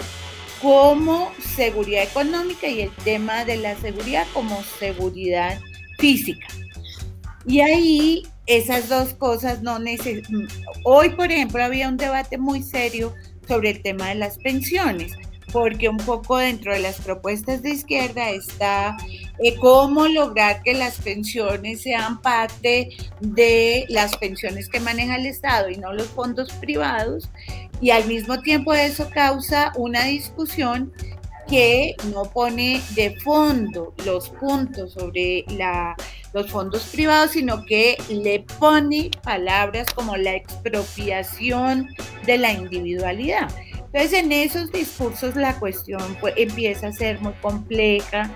como 0.63 1.33
seguridad 1.57 2.05
económica 2.05 2.69
y 2.69 2.83
el 2.83 2.91
tema 3.05 3.45
de 3.45 3.57
la 3.57 3.77
seguridad 3.77 4.27
como 4.33 4.63
seguridad 4.79 5.61
física. 5.99 6.47
Y 7.47 7.61
ahí 7.61 8.27
esas 8.47 8.89
dos 8.89 9.15
cosas 9.15 9.63
no 9.63 9.79
necesitan... 9.79 10.49
Hoy, 10.85 11.11
por 11.11 11.31
ejemplo, 11.31 11.63
había 11.63 11.89
un 11.89 11.97
debate 11.97 12.39
muy 12.39 12.63
serio 12.63 13.15
sobre 13.47 13.71
el 13.71 13.83
tema 13.83 14.09
de 14.09 14.17
las 14.17 14.39
pensiones, 14.39 15.13
porque 15.53 15.89
un 15.89 15.99
poco 15.99 16.39
dentro 16.39 16.73
de 16.73 16.81
las 16.81 17.01
propuestas 17.01 17.63
de 17.63 17.71
izquierda 17.71 18.31
está 18.31 18.97
eh, 19.39 19.57
cómo 19.57 20.09
lograr 20.09 20.63
que 20.63 20.75
las 20.75 20.99
pensiones 20.99 21.83
sean 21.83 22.21
parte 22.21 22.91
de 23.21 23.85
las 23.89 24.17
pensiones 24.17 24.69
que 24.69 24.81
maneja 24.81 25.17
el 25.17 25.27
Estado 25.27 25.71
y 25.71 25.77
no 25.77 25.93
los 25.93 26.09
fondos 26.09 26.53
privados 26.55 27.29
y 27.81 27.91
al 27.91 28.07
mismo 28.07 28.41
tiempo 28.41 28.73
eso 28.73 29.11
causa 29.11 29.73
una 29.77 30.05
discusión 30.05 30.93
que 31.49 31.95
no 32.13 32.25
pone 32.25 32.81
de 32.95 33.17
fondo 33.21 33.95
los 34.05 34.31
puntos 34.31 34.93
sobre 34.93 35.45
la, 35.49 35.97
los 36.33 36.51
fondos 36.51 36.85
privados, 36.93 37.33
sino 37.33 37.65
que 37.65 37.97
le 38.09 38.41
pone 38.59 39.11
palabras 39.23 39.87
como 39.95 40.17
la 40.17 40.35
expropiación 40.35 41.89
de 42.27 42.39
la 42.39 42.53
individualidad. 42.53 43.49
Entonces, 43.95 44.25
en 44.25 44.33
esos 44.33 44.73
discursos 44.73 45.37
la 45.37 45.57
cuestión 45.61 46.03
empieza 46.35 46.89
a 46.89 46.93
ser 46.93 47.21
muy 47.21 47.33
compleja. 47.35 48.29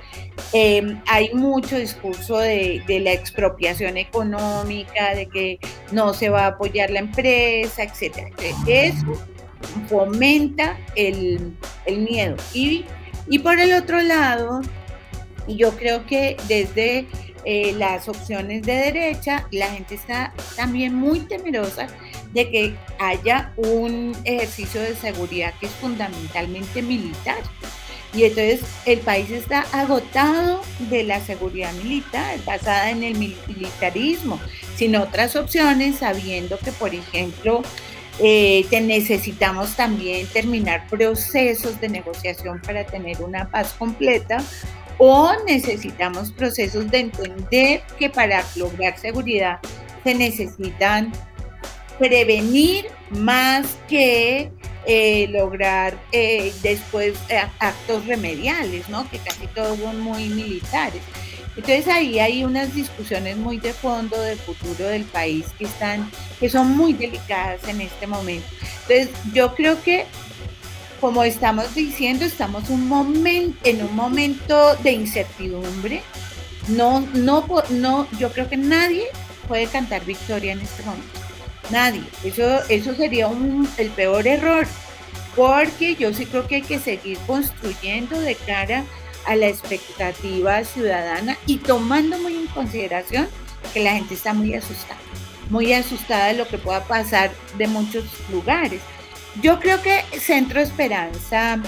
Em, 0.53 1.01
hay 1.09 1.35
mucho 1.35 1.77
discurso 1.77 2.39
de, 2.39 2.81
la 2.87 3.13
expropiación 3.13 3.97
económica, 3.97 5.17
de 5.17 5.27
que 5.27 5.59
no 5.91 6.15
se 6.15 6.29
va 6.29 6.45
a 6.45 6.47
apoyar 6.51 6.91
la 6.91 7.01
empresa, 7.01 7.83
etc. 7.83 8.33
Eso 8.69 9.21
fomenta 9.89 10.79
el, 10.95 11.57
miedo. 11.89 12.37
Y, 12.55 12.85
y, 13.29 13.39
por 13.41 13.59
el 13.59 13.75
otro 13.75 14.01
lado, 14.03 14.61
yo 15.47 15.77
creo 15.77 16.05
que 16.07 16.37
desde 16.49 17.07
eh, 17.45 17.73
las 17.79 18.09
opciones 18.09 18.63
de 18.63 18.75
derecha, 18.75 19.47
la 19.53 19.69
gente 19.71 19.95
está 19.95 20.35
también 20.57 20.95
muy 20.95 21.21
temerosa 21.21 21.87
de 22.33 22.51
que 22.51 22.77
haya 22.99 23.53
un 23.57 24.15
ejercicio 24.25 24.83
de 24.83 24.95
seguridad 24.95 25.55
que 25.59 25.67
es 25.67 25.73
fundamentalmente 25.73 26.83
militar. 26.83 27.39
Y 28.15 28.25
entonces 28.25 28.61
el 28.87 29.01
país 29.01 29.31
está 29.31 29.61
agotado 29.73 30.63
de 30.91 31.05
la 31.05 31.21
seguridad 31.21 31.73
militar, 31.75 32.39
basada 32.45 32.91
en 32.91 33.03
el 33.03 33.15
militarismo, 33.17 34.41
sin 34.77 34.97
otras 34.97 35.37
opciones, 35.37 35.99
sabiendo 35.99 36.59
que, 36.59 36.73
por 36.73 36.95
ejemplo, 36.95 37.63
eh, 38.21 38.67
necesitamos 38.83 39.77
también 39.77 40.27
terminar 40.29 40.87
procesos 40.89 41.81
de 41.81 41.89
negociación 41.89 42.61
para 42.63 42.85
tener 42.85 43.21
una 43.23 43.51
paz 43.51 43.75
completa 43.79 44.39
o 44.99 45.33
necesitamos 45.47 46.33
procesos 46.33 46.91
de 46.91 46.99
entender 47.01 47.83
que 47.99 48.11
para 48.11 48.45
lograr 48.57 48.99
seguridad 48.99 49.61
se 50.05 50.15
necesitan 50.15 51.13
prevenir 51.99 52.87
más 53.11 53.79
que 53.89 54.51
eh, 54.87 55.29
lograr 55.29 55.99
eh, 56.13 56.53
después 56.63 57.15
eh, 57.29 57.43
actos 57.59 58.07
remediales, 58.07 58.89
¿no? 58.89 59.09
Que 59.11 59.19
casi 59.19 59.47
todos 59.49 59.79
son 59.79 60.01
muy 60.01 60.29
militares. 60.29 61.03
Entonces 61.59 61.89
ahí 61.89 62.21
hay 62.21 62.45
unas 62.45 62.73
discusiones 62.73 63.37
muy 63.37 63.59
de 63.59 63.73
fondo 63.73 64.21
del 64.23 64.39
futuro 64.39 64.89
del 64.89 65.03
país 65.05 65.47
que 65.59 65.65
están, 65.65 66.09
que 66.39 66.49
son 66.49 66.77
muy 66.77 66.93
delicadas 66.93 67.67
en 67.67 67.81
este 67.81 68.07
momento. 68.07 68.47
Entonces 68.83 69.11
yo 69.35 69.57
creo 69.57 69.83
que 69.83 70.07
como 71.01 71.25
estamos 71.25 71.75
diciendo, 71.75 72.25
estamos 72.25 72.71
un 72.71 72.87
momento, 72.89 73.59
en 73.65 73.83
un 73.83 73.95
momento 73.95 74.77
de 74.77 74.93
incertidumbre. 74.93 76.03
No, 76.69 77.01
no, 77.15 77.45
no, 77.71 78.07
yo 78.19 78.31
creo 78.31 78.49
que 78.49 78.57
nadie 78.57 79.05
puede 79.49 79.67
cantar 79.67 80.05
victoria 80.05 80.53
en 80.53 80.61
este 80.61 80.85
momento. 80.85 81.09
Nadie. 81.71 82.03
Eso, 82.25 82.61
eso 82.69 82.95
sería 82.95 83.29
el 83.79 83.91
peor 83.91 84.29
error, 84.29 84.67
porque 85.35 85.97
yo 85.97 86.15
sí 86.15 86.25
creo 86.27 86.47
que 86.47 86.57
hay 86.57 86.63
que 86.63 86.79
seguir 86.79 87.19
construyendo 87.27 88.21
de 88.21 88.37
cara 88.37 88.81
a 88.81 88.85
la 89.37 89.49
expectativa 89.49 90.65
ciudadana 90.65 91.37
y 91.47 91.59
tomando 91.59 92.19
muy 92.19 92.37
en 92.37 92.47
consideración 92.49 93.29
que 93.73 93.81
la 93.81 93.93
gente 93.93 94.15
está 94.15 94.33
muy 94.33 94.55
asustada, 94.55 95.01
muy 95.51 95.73
asustada 95.73 96.29
de 96.29 96.35
lo 96.35 96.49
que 96.49 96.59
pueda 96.59 96.85
pasar 96.85 97.31
de 97.57 97.67
muchos 97.67 98.05
lugares. 98.31 98.81
Yo 99.43 99.61
creo 99.61 99.81
que 99.83 100.03
Centro 100.19 100.61
Esperanza 100.61 101.61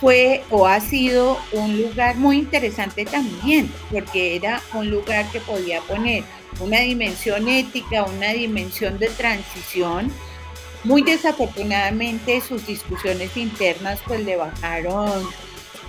fue 0.00 0.42
o 0.50 0.66
ha 0.66 0.80
sido 0.80 1.38
un 1.52 1.80
lugar 1.80 2.16
muy 2.16 2.38
interesante 2.38 3.04
también, 3.04 3.70
porque 3.90 4.34
era 4.34 4.62
un 4.72 4.90
lugar 4.90 5.30
que 5.30 5.40
podía 5.40 5.80
poner 5.82 6.24
una 6.58 6.80
dimensión 6.80 7.48
ética, 7.48 8.04
una 8.04 8.32
dimensión 8.32 8.98
de 8.98 9.08
transición. 9.08 10.10
Muy 10.84 11.02
desafortunadamente 11.02 12.40
sus 12.40 12.66
discusiones 12.66 13.36
internas 13.36 14.00
pues 14.06 14.24
le 14.24 14.36
bajaron 14.36 15.28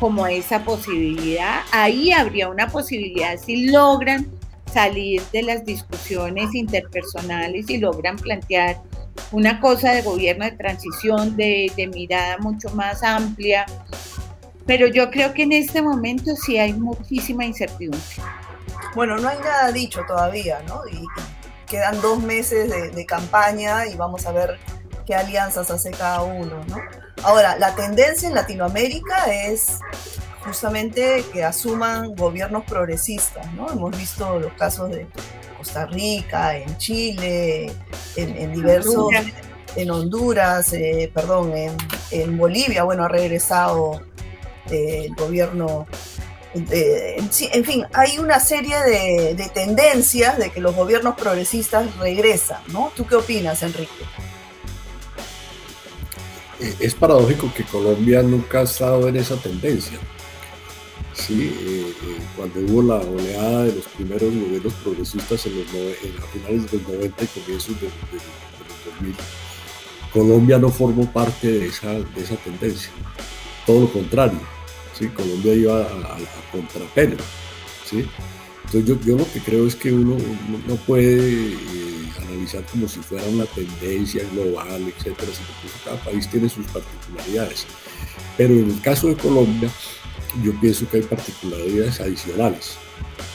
como 0.01 0.25
esa 0.25 0.65
posibilidad. 0.65 1.61
Ahí 1.71 2.11
habría 2.11 2.49
una 2.49 2.67
posibilidad 2.67 3.37
si 3.37 3.67
logran 3.67 4.27
salir 4.73 5.21
de 5.31 5.43
las 5.43 5.63
discusiones 5.63 6.55
interpersonales 6.55 7.69
y 7.69 7.77
logran 7.77 8.15
plantear 8.15 8.81
una 9.31 9.59
cosa 9.59 9.91
de 9.91 10.01
gobierno 10.01 10.45
de 10.45 10.53
transición, 10.53 11.37
de, 11.37 11.71
mirada 11.93 12.39
mucho 12.39 12.71
más 12.71 13.03
amplia. 13.03 13.67
Pero 14.65 14.87
yo 14.87 15.11
creo 15.11 15.35
que 15.35 15.43
en 15.43 15.51
este 15.51 15.83
momento 15.83 16.35
sí 16.35 16.57
hay 16.57 16.73
muchísima 16.73 17.45
incertidumbre. 17.45 18.01
Bueno, 18.95 19.17
no 19.17 19.27
hay 19.29 19.37
nada 19.37 19.71
dicho 19.71 20.01
todavía, 20.07 20.63
¿no? 20.67 20.81
Y 20.87 21.05
quedan 21.67 22.01
dos 22.01 22.19
meses 22.23 22.71
de, 22.95 23.05
campaña 23.05 23.85
y 23.85 23.95
vamos 23.95 24.25
a 24.25 24.31
ver 24.31 24.57
qué 25.05 25.13
alianzas 25.13 25.69
hace 25.69 25.91
cada 25.91 26.23
uno, 26.23 26.59
¿no? 26.69 26.77
Ahora, 27.23 27.57
la 27.57 27.75
tendencia 27.75 28.27
en 28.27 28.35
Latinoamérica 28.35 29.31
es 29.31 29.79
justamente 30.43 31.23
que 31.31 31.43
asuman 31.43 32.15
gobiernos 32.15 32.63
progresistas, 32.65 33.51
¿no? 33.53 33.71
Hemos 33.71 33.95
visto 33.95 34.39
los 34.39 34.53
casos 34.53 34.89
de 34.89 35.07
Costa 35.57 35.85
Rica, 35.85 36.57
en 36.57 36.77
Chile, 36.77 37.71
en, 38.15 38.53
diversos, 38.53 39.11
en 39.75 39.91
Honduras, 39.91 40.73
eh, 40.73 41.11
perdón, 41.13 41.53
en, 42.09 42.37
Bolivia, 42.37 42.83
bueno, 42.83 43.03
ha 43.03 43.07
regresado 43.07 44.01
eh, 44.71 45.05
el 45.05 45.15
gobierno. 45.15 45.85
en, 46.55 47.29
fin, 47.63 47.85
hay 47.93 48.17
una 48.17 48.39
serie 48.39 48.75
de, 48.81 49.51
tendencias 49.53 50.39
de 50.39 50.49
que 50.49 50.59
los 50.59 50.75
gobiernos 50.75 51.15
progresistas 51.15 51.95
regresan, 51.97 52.61
¿no? 52.69 52.91
¿Tú 52.95 53.05
qué 53.05 53.15
opinas, 53.15 53.61
Enrique? 53.61 54.05
Eh, 56.61 56.75
es 56.79 56.93
paradójico 56.93 57.51
que 57.55 57.63
Colombia 57.63 58.21
nunca 58.21 58.59
ha 58.59 58.63
estado 58.63 59.07
en 59.07 59.15
esa 59.15 59.35
tendencia. 59.37 59.97
Sí, 61.13 61.53
eh, 61.59 61.93
eh, 62.03 62.17
cuando 62.35 62.59
hubo 62.59 62.83
la 62.83 62.95
oleada 62.95 63.63
de 63.65 63.73
los 63.73 63.85
primeros 63.87 64.33
gobiernos 64.33 64.73
progresistas 64.75 65.45
en, 65.47 65.57
los, 65.57 65.65
a 65.65 66.27
finales 66.27 66.71
del 66.71 66.83
90 66.83 67.23
y 67.23 67.27
comienzos 67.27 67.81
del, 67.81 67.89
2000, 68.99 69.15
Colombia 70.13 70.57
no 70.59 70.69
formó 70.69 71.11
parte 71.11 71.51
de 71.51 71.67
esa, 71.67 71.93
de 71.93 72.21
esa 72.21 72.35
tendencia. 72.35 72.91
Todo 73.65 73.81
lo 73.81 73.91
contrario, 73.91 74.39
¿sí? 74.97 75.07
Colombia 75.07 75.53
iba 75.53 75.81
a, 75.81 76.15
a, 76.15 76.51
contrapelo. 76.51 77.17
¿sí? 77.85 78.05
Entonces 78.65 79.05
yo, 79.05 79.17
lo 79.17 79.31
que 79.31 79.39
creo 79.39 79.67
es 79.67 79.75
que 79.75 79.91
uno 79.91 80.17
no 80.67 80.75
puede 80.75 81.55
como 82.71 82.87
si 82.87 82.99
fuera 82.99 83.25
una 83.25 83.45
tendencia 83.45 84.23
global, 84.31 84.81
etcétera, 84.95 85.31
sino 85.31 85.47
que 85.61 85.83
cada 85.85 86.03
país 86.03 86.29
tiene 86.29 86.49
sus 86.49 86.65
particularidades. 86.67 87.65
Pero 88.37 88.53
en 88.53 88.71
el 88.71 88.81
caso 88.81 89.07
de 89.07 89.15
Colombia, 89.15 89.69
yo 90.43 90.53
pienso 90.59 90.87
que 90.89 90.97
hay 90.97 91.03
particularidades 91.03 91.99
adicionales. 91.99 92.75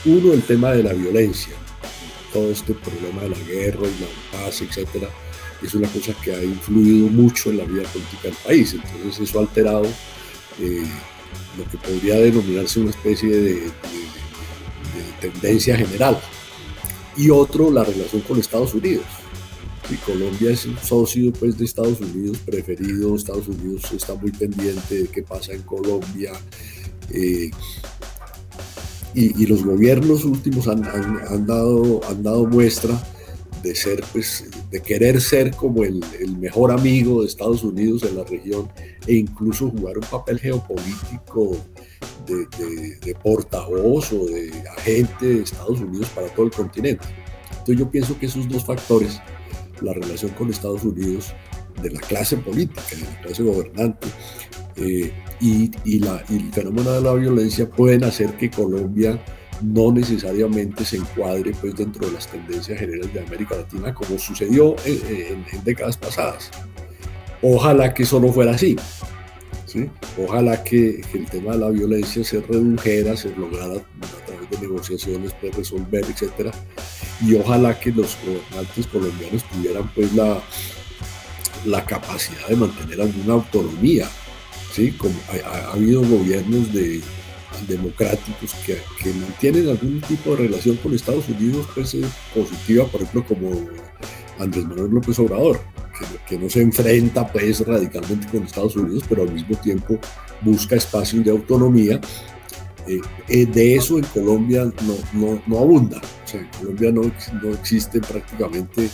Uno, 0.05 0.33
el 0.33 0.43
tema 0.43 0.73
de 0.73 0.83
la 0.83 0.93
violencia. 0.93 1.55
Todo 2.33 2.51
este 2.51 2.75
problema 2.75 3.23
de 3.23 3.31
la 3.31 3.39
guerra 3.39 3.87
y 3.87 4.01
la 4.03 4.39
paz, 4.45 4.61
etcétera, 4.61 5.09
es 5.63 5.75
una 5.75 5.89
cosa 5.89 6.13
que 6.23 6.35
ha 6.35 6.43
influido 6.43 7.09
mucho 7.09 7.51
en 7.51 7.59
la 7.59 7.65
vida 7.65 7.83
política 7.85 8.25
del 8.25 8.37
país. 8.45 8.75
Entonces, 8.75 9.29
eso 9.29 9.39
ha 9.39 9.43
alterado 9.43 9.87
eh, 10.61 10.87
lo 11.57 11.65
que 11.71 11.79
podría 11.79 12.17
denominarse 12.17 12.81
una 12.81 12.91
especie 12.91 13.29
de, 13.29 13.71
tendencia 15.21 15.77
general. 15.77 16.21
Y 17.17 17.31
otro, 17.31 17.71
la 17.71 17.85
relación 17.85 18.23
con 18.23 18.39
Estados 18.39 18.75
Unidos. 18.75 19.05
Y 19.91 19.95
Colombia 19.97 20.51
es 20.51 20.67
un 20.67 20.77
socio 20.79 21.33
pues, 21.33 21.57
de 21.57 21.65
Estados 21.65 22.01
Unidos 22.01 22.39
preferido. 22.39 23.15
Estados 23.15 23.49
Unidos 23.49 23.91
está 23.93 24.15
muy 24.15 24.33
pendiente 24.33 25.03
de 25.03 25.09
qué 25.09 25.23
pasa 25.23 25.53
en 25.53 25.63
Colombia, 25.63 26.33
eh, 27.11 27.51
y, 29.15 29.47
los 29.47 29.65
gobiernos 29.65 30.27
últimos 30.27 30.69
han, 30.69 30.83
dado, 31.47 32.03
han 32.07 32.23
dado 32.23 32.45
muestra 32.45 33.03
de 33.63 33.75
ser, 33.75 34.05
pues, 34.13 34.45
de 34.71 34.83
querer 34.83 35.23
ser 35.23 35.57
como 35.57 35.85
el, 35.85 36.05
mejor 36.39 36.71
amigo 36.71 37.23
de 37.23 37.29
Estados 37.29 37.65
Unidos 37.65 38.03
en 38.03 38.17
la 38.17 38.25
región 38.25 38.69
e 39.07 39.15
incluso 39.15 39.71
jugar 39.71 39.97
un 39.97 40.05
papel 40.05 40.39
geopolítico 40.39 41.57
de, 42.27 42.97
de, 42.97 43.15
portavoz 43.15 44.13
o 44.13 44.27
de 44.27 44.51
agente 44.77 45.27
de 45.27 45.43
Estados 45.43 45.81
Unidos 45.81 46.09
para 46.11 46.29
todo 46.29 46.47
el 46.47 46.53
continente. 46.53 47.07
Entonces 47.51 47.79
yo 47.79 47.91
pienso 47.91 48.19
que 48.19 48.27
esos 48.27 48.49
dos 48.49 48.65
factores, 48.65 49.21
la 49.81 49.93
relación 49.93 50.31
con 50.33 50.51
Estados 50.51 50.85
Unidos 50.85 51.35
de 51.83 51.91
la 51.91 52.01
clase 52.01 52.37
política, 52.37 52.83
de 52.91 53.03
la 53.03 53.21
clase 53.21 53.43
gobernante, 53.43 54.09
eh, 54.77 55.13
y, 55.41 55.71
el 55.95 56.53
fenómeno 56.53 56.93
de 56.93 57.01
la 57.01 57.15
violencia 57.15 57.69
pueden 57.69 58.05
hacer 58.05 58.37
que 58.37 58.51
Colombia 58.51 59.23
no 59.63 59.91
necesariamente 59.91 60.85
se 60.85 60.97
encuadre 60.97 61.53
pues, 61.61 61.75
dentro 61.77 62.07
de 62.07 62.13
las 62.13 62.27
tendencias 62.27 62.79
generales 62.79 63.13
de 63.13 63.21
América 63.21 63.57
Latina 63.57 63.95
como 63.95 64.19
sucedió 64.19 64.77
en, 64.85 65.45
décadas 65.65 65.97
pasadas. 65.97 66.51
Ojalá 67.43 67.93
que 67.95 68.03
eso 68.03 68.21
no 68.21 68.33
fuera 68.33 68.53
así. 68.53 68.77
Ojalá 70.19 70.63
que, 70.63 71.03
el 71.15 71.27
tema 71.27 71.53
de 71.53 71.59
la 71.59 71.71
violencia 71.71 72.25
se 72.25 72.41
redujera, 72.41 73.17
se 73.17 73.35
lograra 73.37 73.75
a 73.75 74.27
través 74.27 74.51
de 74.51 74.59
negociaciones 74.61 75.33
pues, 75.41 75.55
resolver, 75.57 76.05
etc. 76.05 76.55
Y 77.25 77.35
ojalá 77.35 77.79
que 77.79 77.91
los 77.91 78.17
gobernantes 78.25 78.87
colombianos 78.87 79.45
tuvieran 79.51 79.91
pues 79.95 80.13
la, 80.15 80.41
la 81.65 81.85
capacidad 81.85 82.49
de 82.49 82.57
mantener 82.57 83.01
alguna 83.01 83.35
autonomía 83.35 84.09
¿sí? 84.77 84.93
Como 84.93 85.15
ha, 85.45 85.73
habido 85.73 86.03
gobiernos 86.03 86.73
de, 86.73 87.01
democráticos 87.67 88.55
que, 88.65 88.79
que, 89.03 89.13
mantienen 89.13 89.69
algún 89.69 90.01
tipo 90.01 90.31
de 90.31 90.49
relación 90.49 90.77
con 90.77 90.95
Estados 90.95 91.29
Unidos 91.29 91.67
pues, 91.75 91.97
positiva, 92.35 92.87
por 92.87 93.03
ejemplo, 93.03 93.25
como 93.25 93.67
Andrés 94.39 94.65
Manuel 94.67 94.91
López 94.91 95.19
Obrador, 95.19 95.61
que, 96.29 96.39
no 96.39 96.49
se 96.49 96.63
enfrenta 96.63 97.27
pues, 97.27 97.67
radicalmente 97.67 98.27
con 98.29 98.43
Estados 98.43 98.77
Unidos, 98.77 99.05
pero 99.09 99.23
al 99.23 99.33
mismo 99.33 99.57
tiempo 99.57 99.99
busca 100.43 100.77
espacios 100.77 101.25
de 101.25 101.31
autonomía. 101.31 102.01
Eh, 102.87 103.01
eh, 103.29 103.47
de 103.47 103.75
eso 103.75 103.99
en 103.99 104.05
Colombia 104.05 104.65
no, 104.65 104.97
no, 105.13 105.43
no, 105.47 105.59
abunda. 105.59 106.01
En 106.33 106.47
Colombia 106.59 106.93
no, 106.93 107.11
no 107.43 107.51
existen 107.55 108.01
prácticamente 108.01 108.89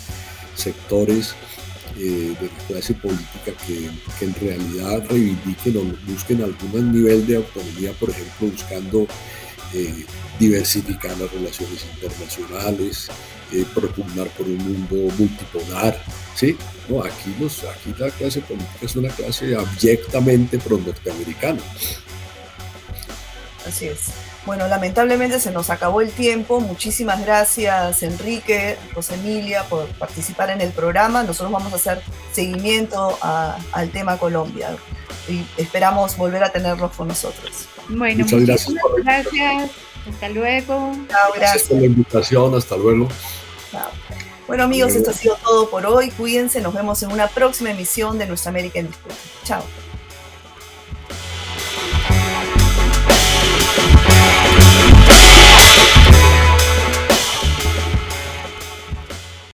sectores 0.54 1.34
eh, 1.98 2.34
de 2.40 2.46
la 2.46 2.66
clase 2.66 2.94
política 2.94 3.52
que, 3.66 3.90
en 4.24 4.34
realidad 4.34 5.04
reivindiquen 5.08 5.76
o 5.76 6.10
busquen 6.10 6.42
algún 6.42 6.92
nivel 6.92 7.26
de 7.26 7.36
autonomía, 7.36 7.92
por 7.92 8.10
ejemplo, 8.10 8.48
buscando 8.48 9.06
eh, 9.74 10.04
diversificar 10.38 11.16
las 11.18 11.30
relaciones 11.32 11.84
internacionales, 11.94 13.08
eh, 13.52 13.64
propugnar 13.74 14.28
por 14.28 14.46
un 14.46 14.58
mundo 14.58 15.14
multipolar. 15.18 16.02
¿sí? 16.34 16.56
No, 16.88 17.02
aquí, 17.02 17.34
los, 17.38 17.64
aquí 17.64 17.94
la 17.98 18.10
clase 18.10 18.40
política 18.40 18.78
es 18.80 18.96
una 18.96 19.08
clase 19.10 19.54
abyectamente 19.54 20.58
pro-norteamericana. 20.58 21.60
Así 23.66 23.86
es. 23.86 24.31
Bueno, 24.44 24.66
lamentablemente 24.66 25.38
se 25.38 25.52
nos 25.52 25.70
acabó 25.70 26.00
el 26.00 26.10
tiempo. 26.10 26.60
Muchísimas 26.60 27.24
gracias 27.24 28.02
Enrique, 28.02 28.76
Emilia 29.12 29.64
por 29.64 29.86
participar 29.98 30.50
en 30.50 30.60
el 30.60 30.70
programa. 30.70 31.22
Nosotros 31.22 31.52
vamos 31.52 31.72
a 31.72 31.76
hacer 31.76 32.02
seguimiento 32.32 33.18
al 33.20 33.90
tema 33.90 34.18
Colombia 34.18 34.76
y 35.28 35.44
esperamos 35.56 36.16
volver 36.16 36.42
a 36.42 36.50
tenerlos 36.50 36.92
con 36.92 37.08
nosotros. 37.08 37.68
Bueno, 37.88 38.24
muchas 38.24 38.44
gracias. 38.44 38.74
gracias. 39.04 39.70
Hasta 40.12 40.28
luego. 40.30 40.92
Chao, 41.08 41.32
gracias. 41.36 41.62
por 41.68 41.78
la 41.78 41.86
invitación. 41.86 42.54
Hasta 42.54 42.76
luego. 42.76 43.08
Chao. 43.70 43.90
Bueno 44.48 44.64
amigos, 44.64 44.94
esto 44.94 45.10
ha 45.10 45.14
sido 45.14 45.36
todo 45.36 45.70
por 45.70 45.86
hoy. 45.86 46.10
Cuídense, 46.10 46.60
nos 46.60 46.74
vemos 46.74 47.02
en 47.02 47.12
una 47.12 47.28
próxima 47.28 47.70
emisión 47.70 48.18
de 48.18 48.26
Nuestra 48.26 48.50
América 48.50 48.80
en 48.80 48.88
Disputa. 48.88 49.14
Chao. 49.44 49.62